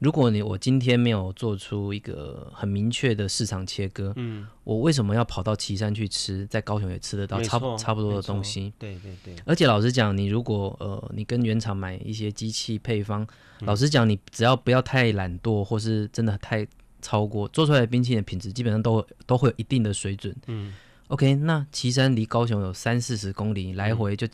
[0.00, 8.72] 如果你我今天没有做出一个很明确的市场切割，嗯，我为什么要跑到岐山去吃，在高雄也吃得到差不差不多的东西？
[8.78, 9.34] 对对对。
[9.46, 13.22] 而且老实讲，你如果呃，你跟原厂买一些机器配方，
[13.60, 16.66] 嗯、老实讲，你只要不要太懒惰，或是真的太
[17.04, 20.34] 超过，做出来的冰淇淋的品质基本上都都会有一定的水准。
[20.46, 20.72] 嗯。
[21.08, 24.26] OK，那岐山离高雄有三四十公里，来回就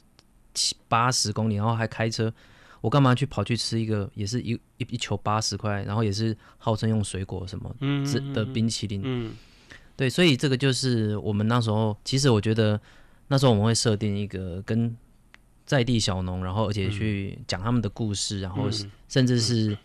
[0.54, 2.32] 七八十公里，然后还开车。
[2.80, 7.74] 我干嘛去跑去吃一个也是一一一球八十块，然后也是号称用水果什么
[8.32, 9.00] 的冰淇淋？
[9.02, 9.34] 嗯，嗯，
[9.96, 12.80] 对，所以这个就是我们那时候，其实我觉得
[13.28, 14.96] 那时候我们会设定一个跟
[15.66, 18.70] 在地小农，然后而且去讲他们的故事，然后
[19.08, 19.76] 甚至是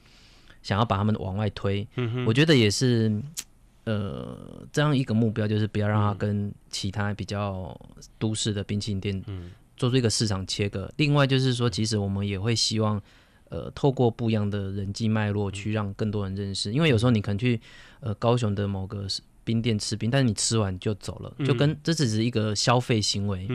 [0.66, 1.88] 想要把他们往外推。
[2.26, 3.22] 我觉得也是，
[3.84, 7.80] 呃，这样一个目标就是不要让他跟其他比较
[8.18, 9.24] 都市的冰淇淋店，
[9.78, 13.00] 做出一个市场切割，另外就是说，其实我们也会希望，
[13.50, 16.74] 呃，透过不一样的人际脉络去让更多人认识。
[16.74, 17.62] 因为有时候你可能去
[18.00, 19.06] 呃高雄的某个
[19.44, 23.46] 冰店吃冰，但是你吃完就走了，就跟这只是一个消费行为。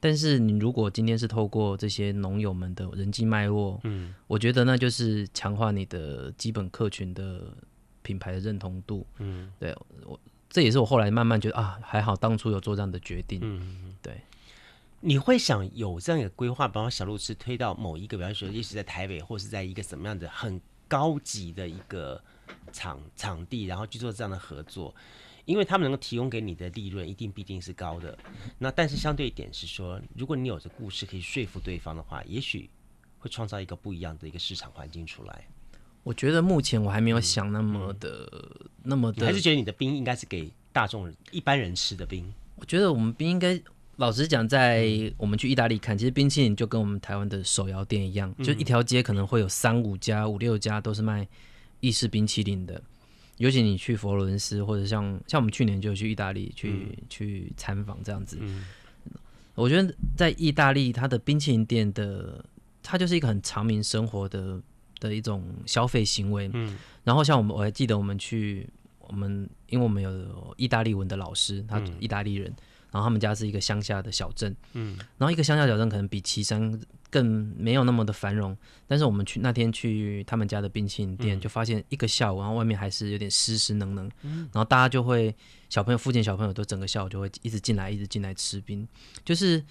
[0.00, 7.52] 但是你如果今天是透过这些农友们的人际脉络，嗯，我觉得那就是强化你的基本客群的
[8.02, 9.06] 品牌的认同度。
[9.18, 13.40] 嗯，对我这也是我后来慢慢觉得啊，还好当初有做这样的决定。
[13.42, 14.20] 嗯，对。
[15.00, 22.20] 你会想有这样一个规划，把小路吃推到某一个，比方说，也许在台北，或是在一个什么样的很高级的一个
[22.72, 24.92] 场场地，然后去做这样的合作，
[25.48, 28.16] 因为他们能够提供给你的利润一定必定是高的。
[28.58, 32.68] 那但是相对一点是说，如果你有着故事可以说服对方的话，也许
[33.18, 35.46] 会创造一个不一样的一个市场环境出来。
[36.02, 42.30] 我觉得目前我还没有想那么的、嗯、那么的，还是觉得你的冰应该是给大众一般人吃的冰？
[42.56, 43.60] 我觉得我们冰应该。
[43.96, 44.86] 老实讲，在
[45.16, 51.26] 我们去意大利看，其实冰淇淋就跟我们台湾的手摇店一样，就一条街可能会有三五家、五六家都是卖
[51.80, 52.80] 意式冰淇淋的。
[53.38, 58.38] 尤其你去佛罗伦斯，或者像像我们去年就去意大利去、嗯、去参访这样子。
[58.40, 58.64] 嗯、
[59.54, 62.44] 我觉得在意大利，它的冰淇淋店的，
[62.82, 64.60] 它就是一个很长民生活的
[65.00, 66.50] 的一种消费行为。
[66.52, 68.68] 嗯，然后像我们，我还记得我们去，
[69.00, 72.50] 我们因为我们有意大利文的老师，他意大利人。
[72.50, 72.56] 嗯
[72.90, 76.80] 然后他们家是一个乡下的小镇，嗯，然后一个乡下小镇可能比岐山
[77.10, 77.24] 更
[77.56, 85.34] 没有那么的繁荣，但是我们去那天去他们家的冰淇淋店，就发现一个下午，然后外面还是有点湿湿冷冷，然后大家就会
[85.68, 88.86] 小朋友附近小朋友都整个下午就会一直进来，一直进来吃冰，
[89.24, 89.62] 就是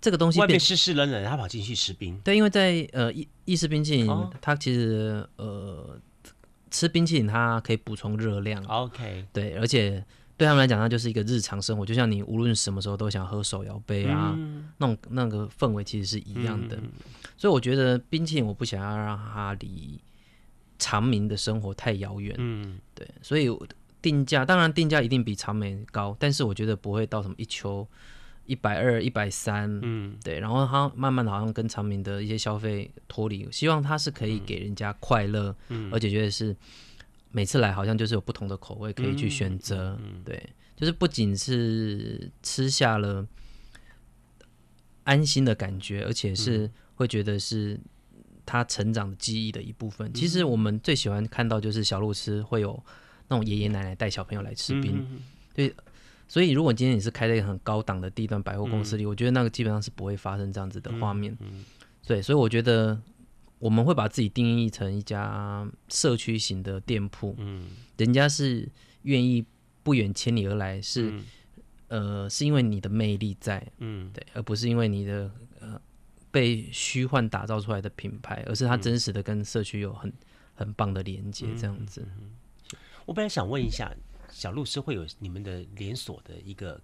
[0.00, 5.96] 这个东西外面湿湿冷冷，他跑进去吃冰，对，因为在呃意意式冰淇淋，它其实呃
[6.70, 10.04] 吃冰淇淋它可以补充热量，OK，对，而且。
[10.44, 16.76] 对他们来讲，那就是一个日常生活，就像你无论什么时候都想喝手摇杯啊，嗯、那种那个氛围其实是一样的。
[16.76, 16.90] 嗯、
[17.34, 19.98] 所以我觉得冰淇淋，我不想要让它离
[20.78, 22.34] 长明的生活太遥远。
[22.36, 23.48] 嗯，对，所以
[24.02, 27.88] 定价当然定价一定比长美高，但是我觉得不会到什么一球
[28.44, 29.80] 一百二、一百三。
[29.82, 36.54] 嗯，对，然后它慢慢的好像跟长明的一些消费脱离，希望它是可以给人家快乐，嗯、而且觉得是。
[37.36, 40.40] 每次来好像就是有不同的口味可以去选择，对，
[40.76, 43.26] 就是不仅是吃下了
[45.02, 47.76] 安心的感觉，而且是会觉得是
[48.46, 50.08] 他成长的记忆的一部分。
[50.08, 52.80] 嗯、其实我们最喜欢看到就是小路吃会有
[53.26, 55.20] 那种爷爷奶奶带小朋友来吃冰，嗯、
[55.52, 55.74] 对，
[56.28, 61.64] 所以如果今天你是开在一个很高档的地段百货公司里，嗯、我觉得那个基本上是不会发生这样子的画面，嗯嗯、
[62.06, 62.96] 对，所以我觉得。
[63.64, 68.68] 我们会把自己定义成一家社区型的店铺，嗯，人家是
[69.04, 69.42] 愿意
[69.82, 71.10] 不远千里而来，是，
[71.88, 75.80] 嗯、呃，是因为你的魅力在，嗯，对，而不是因为你的呃
[76.30, 80.12] 被虚幻打造出来的品牌，而是它真实的跟社区有很
[80.54, 82.02] 很棒的连接，这样子。
[82.02, 83.90] 嗯嗯、我本来想问一下，
[84.30, 86.78] 小路是会有你们的连锁的一个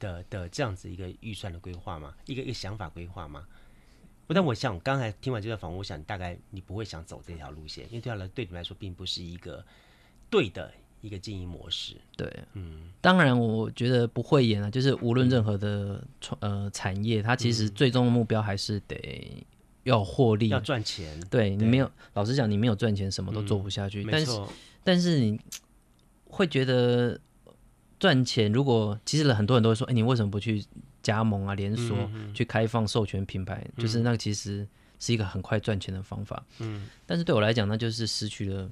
[0.00, 2.12] 的的这样子一个预算的规划吗？
[2.26, 3.46] 一个一个想法规划吗？
[4.34, 9.64] 但我想刚才听完这段访问，我想大概你不会想走这条路线，因为这条路对你来说并不是一个
[10.28, 10.70] 对的
[11.00, 11.96] 一个经营模式。
[12.14, 19.46] 对，嗯，当然我觉得不会演啊，就是无论任何的创呃产业，它其实最终的目标还是得
[19.84, 21.18] 要获利，要赚钱。
[21.30, 24.06] 对，你没有，老实讲，你没有赚钱，什么都做不下去。
[24.10, 24.40] 但是，
[24.84, 25.40] 但是你
[26.26, 27.18] 会觉得
[27.98, 30.62] 赚钱，如果其实很多人都会说，哎，你为什么不去？
[31.08, 31.96] 加盟啊，连锁、
[32.34, 34.66] 去开放授权品牌，嗯、就是那个其实
[34.98, 36.44] 是一个很快赚钱的方法。
[36.58, 38.68] 嗯，但是对我来讲，那就是失去了，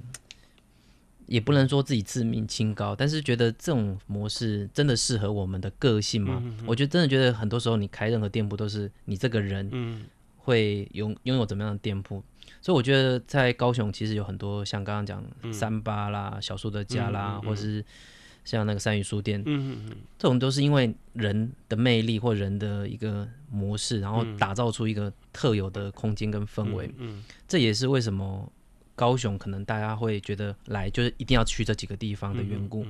[1.25, 6.43] 也不能说自己自命清高，但是觉得这种模式真的适合我们的个性吗？
[6.67, 10.07] 我觉得真的觉得很多时候你开任何店铺都是你这个人
[10.37, 12.23] 会拥拥有怎么样的店铺，
[12.61, 17.83] 所以我觉得在高雄其实有很多像刚刚讲三八啦、嗯、小树的家啦，或是。
[18.47, 26.91] 像那个三语书店，嗯嗯嗯，这种都是因为人的魅力或人的一个模式，然后打造出一个特有的空间跟氛围。
[26.97, 28.51] 嗯，这也是为什么
[28.95, 32.87] 高雄可能大家会觉得来就是一定要去这几个地方的缘故。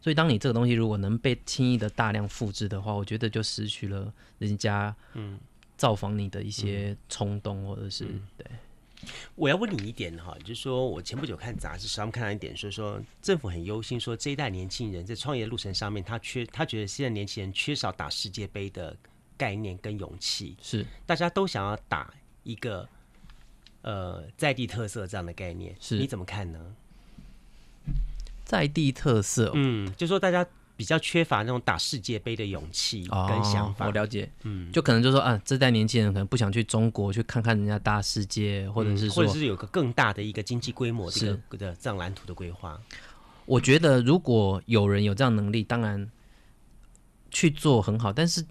[0.00, 5.38] 所以，当你这个东西如果能被轻易的大量复制的话，我觉得就失去了人家嗯
[5.76, 8.06] 造访你的一些冲动，或者是
[8.38, 8.46] 对。
[9.34, 18.96] 我要问你一点哈，就是说我前不久看杂志上看到一点，说说政府很忧心，说这一代年轻人在创业路程上面，他缺，他觉得现在年轻人缺少打世界杯的
[19.36, 22.88] 概念跟勇气，是大家都想要打一个
[23.82, 26.74] 呃在地特色这样的概念，是你怎么看呢？
[28.44, 30.46] 在地特色，嗯，就说大家。
[30.80, 33.84] 比较缺乏那种打世界杯的勇气跟想法。
[33.84, 42.80] 哦，我了解，嗯，就可能就说啊，这代年轻人可能不想去中国去看看人家大世界，或者是说，或者是有个更大的一个经济规模的一个的这样蓝图的规划。
[43.44, 46.10] 我觉得如果有人有这样能力，当然
[47.30, 48.10] 去做很好。
[48.10, 48.42] 但是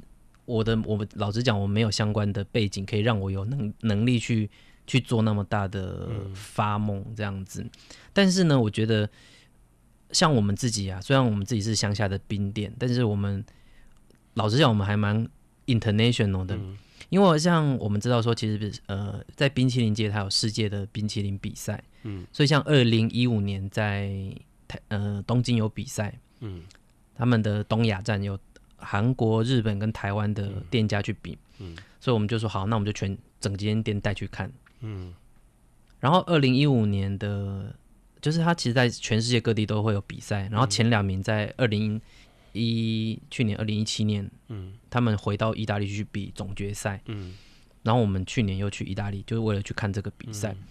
[0.46, 4.48] 我的我们老实讲，我没有相关的背景可以让我有能能力去
[4.86, 7.64] 去做那么大的发梦这样子。
[7.64, 7.70] 嗯，
[8.14, 9.10] 但是呢，我觉得。
[10.12, 13.46] 像我们自己啊，虽然我们自己是乡下的冰店，但是我们
[14.34, 15.28] 老实讲，我们还蛮
[15.68, 16.56] international 的。
[16.56, 16.78] 嗯、
[17.10, 21.84] 因为像我们知道说，其实呃，在冰淇淋界，它有世界的冰淇淋比赛。
[22.04, 24.10] 嗯，所以像二零一五年在
[24.68, 26.18] 台呃东京有比赛。
[26.40, 26.64] 嗯，
[27.16, 28.40] 他们的东亚站有
[28.78, 31.38] 韩国、日本跟台湾的店家去比。
[31.60, 34.52] 嗯，所以我们就说好，那我们就全整间店带去看。
[34.80, 35.14] 嗯，
[36.00, 37.76] 然后二零一五年的。
[38.22, 42.00] 就是他其实，在全世界各地都会有比赛，然后前两名在二零
[42.54, 47.34] 一去年二零一七年，嗯，他们回到意大利去比总决赛，嗯，
[47.84, 50.64] 然后我们去年又去意大利，就是为了去看这个比赛，嗯、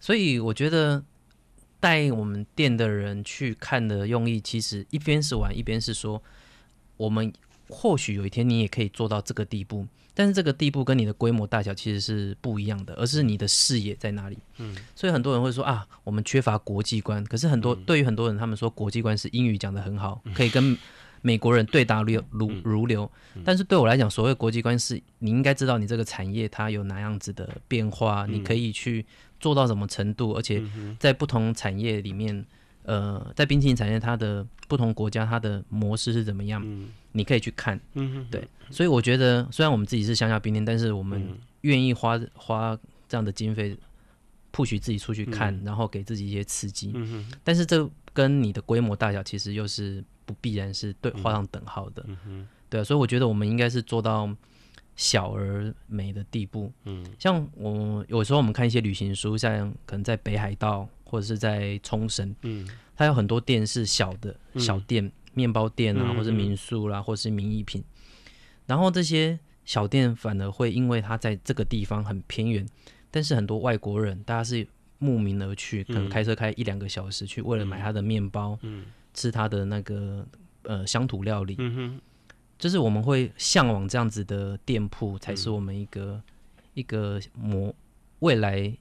[0.00, 1.02] 所以我觉得
[1.80, 6.22] 带我们店的人去看的用意，其实一边是玩，一边是说，
[6.96, 7.32] 我们
[7.72, 14.38] 或许有一天你也可以做到这个地步，但是这个地步跟你的规模大小其实是不一样的，而是你的视野在哪里。
[14.58, 17.24] 嗯，所以很多人会说啊，我们缺乏国际观。
[17.24, 20.76] 可是很多、嗯、对于很多人，他们说国际观是英语讲得很好，可以跟
[21.22, 23.10] 美国人对答如如如流。
[23.44, 29.04] 但是对我来讲，所谓国际观是，你应该知道你这个产业它有哪样子的变化，你可以去。
[29.42, 30.34] 做到什么程度？
[30.34, 30.62] 而且
[31.00, 32.46] 在不同产业里面，
[32.84, 36.62] 呃，在冰淇淋产业，它的不同国家它的模式是怎么样？
[36.64, 37.80] 嗯、你可以去看。
[37.94, 43.76] 嗯、对，所以我觉得，虽然我们自己是乡下冰店，但是我们愿意花花这样的经费
[44.52, 46.92] ，push 自己出去看，嗯、然后给自己一些刺激。
[46.94, 52.04] 嗯、但是这跟你的规模大小其实又是不必然是对画上等号的。
[52.26, 54.28] 嗯、对啊，所以我觉得我们应该是做到。
[54.94, 67.82] 小而美的地步，嗯，像我有时候我们看一些旅行书，像可能在北海道或者是在冲绳，嗯，它有很多店是小的小店，面、嗯、包店啊，或是民宿啦、啊，或是名艺品，
[68.66, 72.66] 然后这些小店反而会因为它在这个地方很偏远，
[73.10, 74.66] 但是很多外国人大家是
[74.98, 80.26] 慕名而去，可能开车开一两个小时去，为了买他的面包，嗯，吃他的那个
[80.62, 81.56] 呃乡土料理。
[82.58, 86.22] 就是我们会向往这样子的店铺，才是我们一个、嗯、
[86.74, 87.74] 一个模
[88.20, 88.72] 未来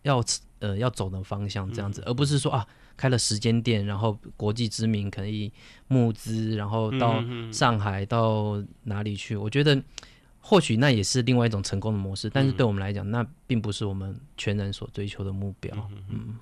[0.00, 0.24] 要
[0.60, 2.66] 呃要走的方向，这样子，嗯、而不是说啊
[2.98, 5.50] 开了十间店，然后国际知名可以
[5.86, 9.34] 募资，然后到上海到哪里去？
[9.34, 9.82] 我觉得
[10.40, 15.74] 或许那也是另外一种成功的模式，但是对我们来讲，那并不是我们全然所追求的目标。
[15.90, 16.38] 嗯，嗯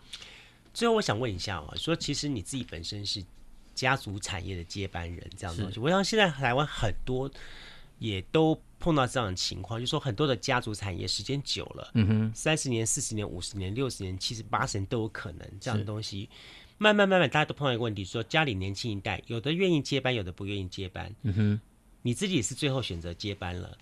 [0.74, 3.22] 最后我想问一下啊，说其实你自己本身是。
[3.76, 7.30] 家族产业的接班人这样东西，我想现在台湾很多
[7.98, 16.28] 也都碰到这样的情况，就是说很多的家族产业时间久了，嗯哼，三十年、四十年、五十年、六十年、七十、八十年都有可能这样的东西。
[16.78, 21.10] 慢慢慢慢，大家都碰到一个问题，说家里年轻一代有的愿意接班，有的不愿意接班。
[21.22, 21.60] 嗯哼，
[22.02, 23.76] 你自己也是最后选择接班了。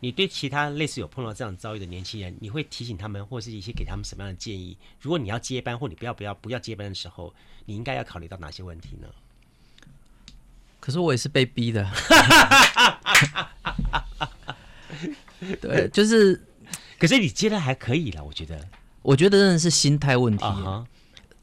[0.00, 4.78] 你对其他类似有碰到这样遭遇的年轻人，你会提醒他们，或是一些给他们什么样的建议？
[5.00, 7.34] 如果你要接班，或你不要不要不要接班的时候，
[7.66, 9.08] 你应该要考虑到哪些问题呢？
[10.88, 11.86] 可是我也是被逼的，
[15.60, 16.42] 对，就是，
[16.98, 18.58] 可是你接的还可以了，我觉得，
[19.02, 20.42] 我觉得真的是心态问题。
[20.42, 20.86] Uh huh.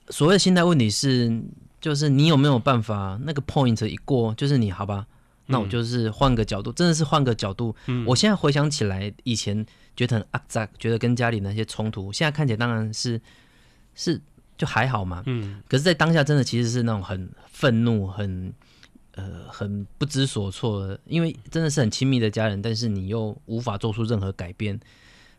[0.10, 1.40] 所谓的心态问题是，
[1.80, 5.06] 就是你有没有办法那个 point 一过，就是你好吧，
[5.46, 7.76] 那我就是换个角度，真的是换个角度。
[7.86, 9.64] 嗯、我现在回想起来，以前
[9.96, 13.22] 觉得很阿杂，觉得跟家里那些冲突，现在看起来当然是
[13.94, 14.20] 是
[14.58, 15.22] 就还好嘛。
[15.28, 18.52] 嗯，可是，在当下真的其实是那种很愤怒，很。
[19.16, 24.78] 呃，很不知所措，因为真的是很亲密的家人，但是你又无法做出任何改变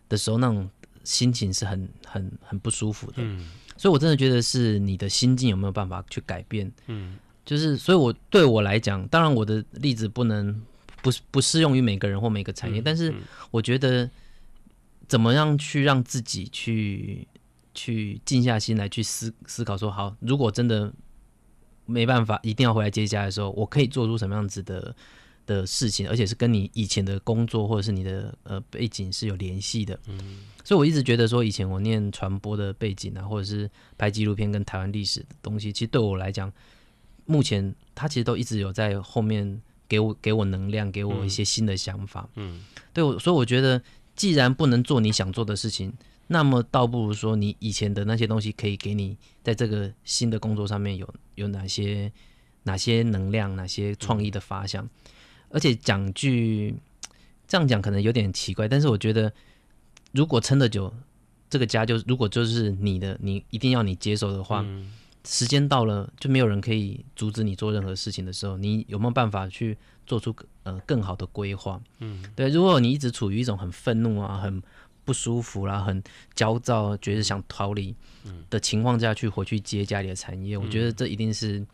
[0.08, 0.66] 的时候，那种
[1.04, 3.16] 心情是很很很不舒服的。
[3.18, 3.46] 嗯，
[3.76, 6.72] 所以我真的觉得是你的心境有没有办法去改变。
[6.86, 10.58] 嗯，就是，所以我对我来讲，当然我的例子不能
[11.02, 13.14] 不不适用于每个人或每个产业，嗯，但是
[13.50, 14.08] 我觉得
[15.06, 17.28] 怎么样去让自己去
[17.74, 20.90] 去静下心来去思思考，说好，如果真的。
[21.86, 24.94] 没办法，一定要回来接家的时候，我可以做出什么样子的
[25.46, 29.98] 的事情，而且是跟你以前的工作或者是你的呃背景是有联系的。
[30.06, 36.52] 嗯，所以我一直觉得说，以前我念传播的背景啊，或者是拍纪录片跟台湾历史的东西，其实对我来讲，
[37.24, 42.28] 目前它其实都一直有在后面给我给我能量，给我一些新的想法。
[42.34, 43.80] 嗯，对我，所以我觉得，
[44.14, 45.92] 既然不能做你想做的事情。
[46.28, 52.12] 那么倒不如说，你以前的那些东西可以给你在这个新的工作上面有有哪些
[52.64, 54.88] 哪些能量，哪些创意的发想。
[55.50, 56.74] 而且讲句
[57.46, 59.32] 这样讲可能有点奇怪，但是我觉得
[60.12, 60.92] 如果撑得久，
[61.48, 64.92] 这个家就如果就是你的，你一定要你接手的话，嗯、
[65.24, 71.80] 时间到了就没有人可以阻止你做任何事情的时候，你有没有办法去做出呃更好的规划？
[72.00, 74.60] 嗯，对，如果你一直处于一种很愤怒啊，很
[75.06, 76.02] 不舒服啦，很
[76.34, 77.94] 焦躁，觉得想逃离
[78.50, 81.64] 的情况下去回去接家里的产业，嗯、我觉得这一定是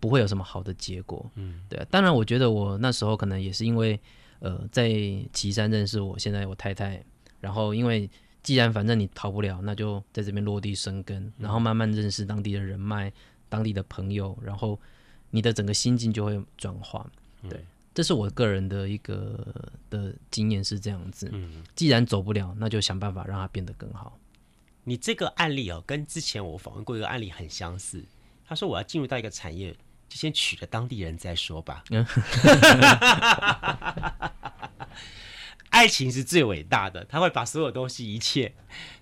[0.00, 1.30] 不会有什么好的结果。
[1.34, 1.86] 嗯，对啊。
[1.90, 4.00] 当然，我觉得我那时候可能也是因为
[4.38, 4.88] 呃在
[5.32, 7.00] 岐山认识我现在我太太，
[7.38, 8.08] 然后因为
[8.42, 13.12] 既然反正你逃不了，那就在这边落地生根，然后慢慢认识当地的人脉、
[13.50, 14.80] 当地的朋友，然后
[15.30, 17.06] 你的整个心境就会转化。
[17.48, 17.62] 对。
[18.00, 19.46] 嗯这是我个人的一个
[19.90, 24.18] 的经验是这样子，嗯，既然走不了，那就想办法让它变得更好。
[24.84, 28.02] 你这个案例哦，跟之前我访问过一个案例很相似。
[28.46, 29.76] 他说我要进入到一个产业，
[30.08, 31.84] 就先娶了当地人再说吧。
[35.68, 38.54] 爱情是最伟大的，他会把所有东西一切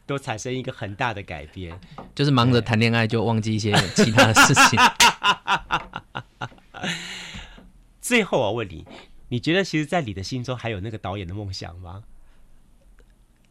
[0.07, 1.79] 都产生一个很大的改变。
[2.17, 4.77] 就是忙着谈恋爱就忘记一些其他的事情。
[8.09, 8.87] 最后我问你，
[9.29, 12.03] 你觉得其实，在你的心中还有那个导演的梦想吗？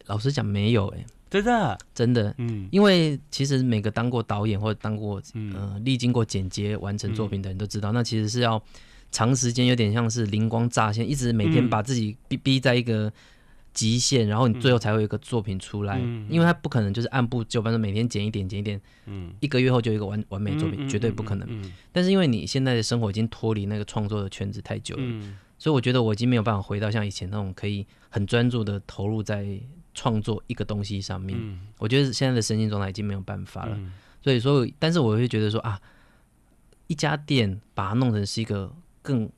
[0.06, 8.60] 老实讲，没有哎、欸，真的，真的，嗯，因为其实每个当过导演或者当过，嗯、呃，历经过剪接完成作品的人都知道，嗯、那其实是要
[9.12, 13.12] 长时间，有点像是灵光乍现，一直每天把自己逼逼在一个
[13.78, 21.48] 极限，嗯、然后你最后才会有一个作品出来，嗯、因为它不可能就是按部就班的每天剪一点剪一点，嗯，一个月后就有一个完完美作品，嗯、绝对不可能。
[21.92, 29.60] 但是因为你现在的生活已经脱离那个创作的圈子太久了，嗯、所以我觉得我已经没有办法回到像以前那种可以很专注的投入在。
[29.94, 33.74] 创作一个东西上面，嗯、我觉得现在的身心状态已经没有办法了。
[33.76, 35.80] 嗯、所以说，但是我会觉得说啊，
[36.86, 38.72] 一家店把它弄成是一个
[39.02, 39.28] 更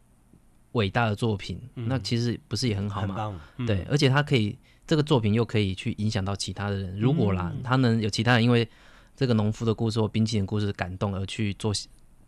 [0.73, 3.41] 伟大的作品，嗯、那其实不是也很好吗？
[3.57, 4.57] 嗯、对，而且他可以
[4.87, 6.99] 这个作品又可以去影响到其他的人。
[6.99, 8.69] 如果啦，他能有其他人因为
[9.17, 11.73] 这个农夫的故事或冰淇淋故事感动而去做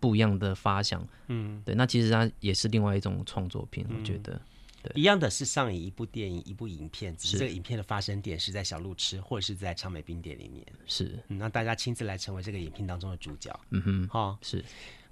[0.01, 4.40] 不一样的发想，嗯，对，那其实它也是另外一种创作品，我觉得。
[4.82, 10.66] 对一样的是上映一部电影，一部影片，只是这个影片的发生点是在小路吃，或者是在长美冰店里面。
[10.86, 13.57] 是，嗯，让大家亲自来成为这个影片当中的主角。
[13.70, 14.64] 嗯哼，好、哦，是。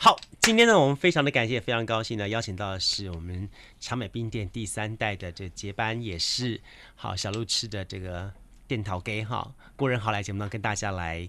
[0.03, 3.47] 好，今天呢，我们非常的感谢，非常高兴呢，邀请到的是我们
[3.79, 6.59] 长美冰店第三代的这接班，也是
[6.95, 8.33] 好小路吃的这个
[8.67, 11.29] 店头给哈郭仁豪来节目当跟大家来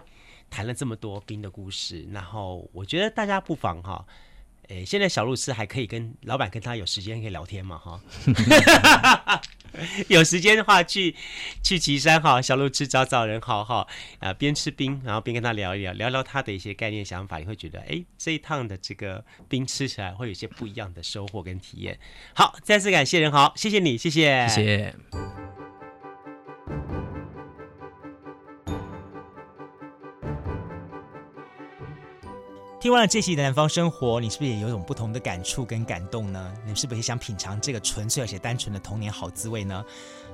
[0.49, 4.05] 谈了这么多冰的故事，然后我觉得大家不妨哈。
[4.71, 7.77] 诶，现在小路痴还可以跟老板跟他有时间可以聊天嘛？
[7.77, 7.99] 哈，
[10.07, 11.13] 有时间的话去
[11.61, 13.85] 去岐山哈，小路吃找找人好哈
[14.19, 21.99] 啊，边吃冰，然后边跟他聊一聊，聊聊他的一些概念想法，你会觉得哎，这一趟的这个冰吃起来会有一些不一样的收获跟体验。
[22.33, 24.95] 好，再次感谢人豪，谢谢你，谢谢，谢谢。
[32.81, 36.51] 听完了这期的南方生活，你是不是也有种不同的感触跟感动呢？
[36.65, 39.85] 你是不是也想品尝这个纯粹而且单纯的童年好滋味呢？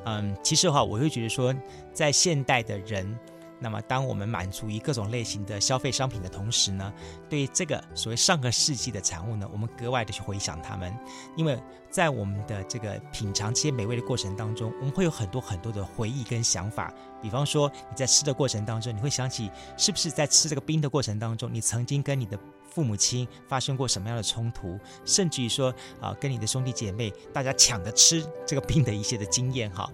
[0.05, 1.53] 嗯，其实的话，我会觉得说，
[1.91, 3.19] 在现代的人。
[3.59, 6.93] 那么，当我们满足于各种类型的消费商品的同时呢，
[7.27, 10.95] 对这个所谓上个世纪的产物呢，我们格外的去回想他们，
[11.35, 11.57] 因为
[11.89, 16.93] 在我们的这个品尝这些美味的过程当中，我们会有很多很多的回忆跟想法。
[17.21, 22.37] 比方说，你在吃的过程当中，你会想起是不是在吃这个冰的过程当中，你曾经跟你的
[22.69, 29.89] 父母亲发生过什么样的冲突，甚至于说啊，跟你的兄弟姐妹大家抢着吃这个冰的一些的经验哈。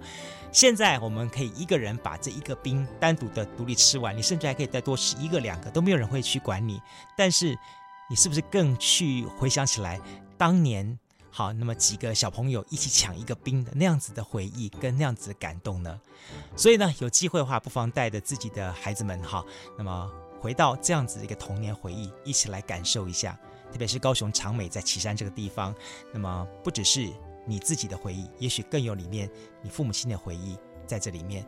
[0.52, 6.82] 现在我们可以一个人把这一个冰单独的独立吃完，你甚至还可以再多吃一个两个，都没有人会去管你。
[7.18, 7.58] 但是
[8.10, 10.00] 你是不是更去回想起来
[10.38, 11.00] 当年
[11.36, 16.00] 好，那么几个小朋友一起抢一个冰的那样子的回忆跟那样子的感动呢？
[16.56, 19.44] 所以呢，有机会的话，不妨带着自己的孩子们哈，
[19.76, 20.08] 那么
[20.40, 23.36] 回到这样子的一个童年回忆，一起来感受一下。
[23.72, 25.74] 特别是高雄长美在旗山这个地方，
[26.14, 27.12] 那么不只是。
[27.46, 29.30] 你自己的回忆，也许更有里面
[29.62, 30.58] 你父母亲的回忆
[30.88, 31.46] 在这里面。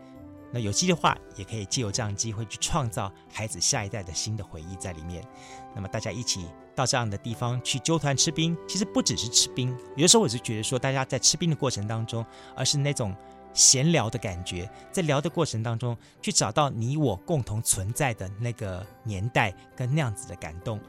[0.52, 5.26] 那有机的话，也可以借由这样机会去创造孩子下一代的新的回忆在里面。
[5.74, 13.16] 那么大家一起到这样的地方去揪团吃冰，其实不只是吃冰，有的时候我是觉得说，大家在吃冰的过程当中，而是那种
[13.54, 20.80] 闲聊的感觉，在聊的过程当中去找到你我共同存在的那个年代跟那样子的感动。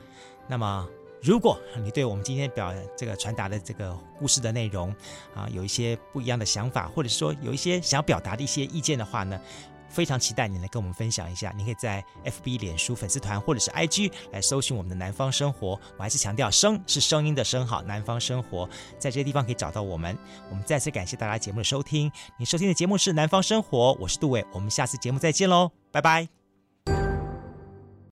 [0.48, 0.86] 那么。
[1.22, 4.94] 如果你对我们今天表这个传达的这个故事的内容
[5.34, 9.40] 啊，有一些不一样的想法，或者说有一些想要表达的一些意见的话呢，
[9.96, 11.50] 非常期待你来跟我们分享一下。
[11.56, 15.80] 你可以在 FB 脸书粉丝团或者是 IG 来搜寻我们的南方生活。
[15.96, 18.68] 我还是强调声是声音的声好，南方生活
[18.98, 20.16] 在这些地方可以找到我们。
[20.50, 22.12] 我们再次感谢大家节目的收听。
[22.38, 26.35] 你收听的节目是南方生活，我是杜伟，我们下次节目再见喽，拜拜。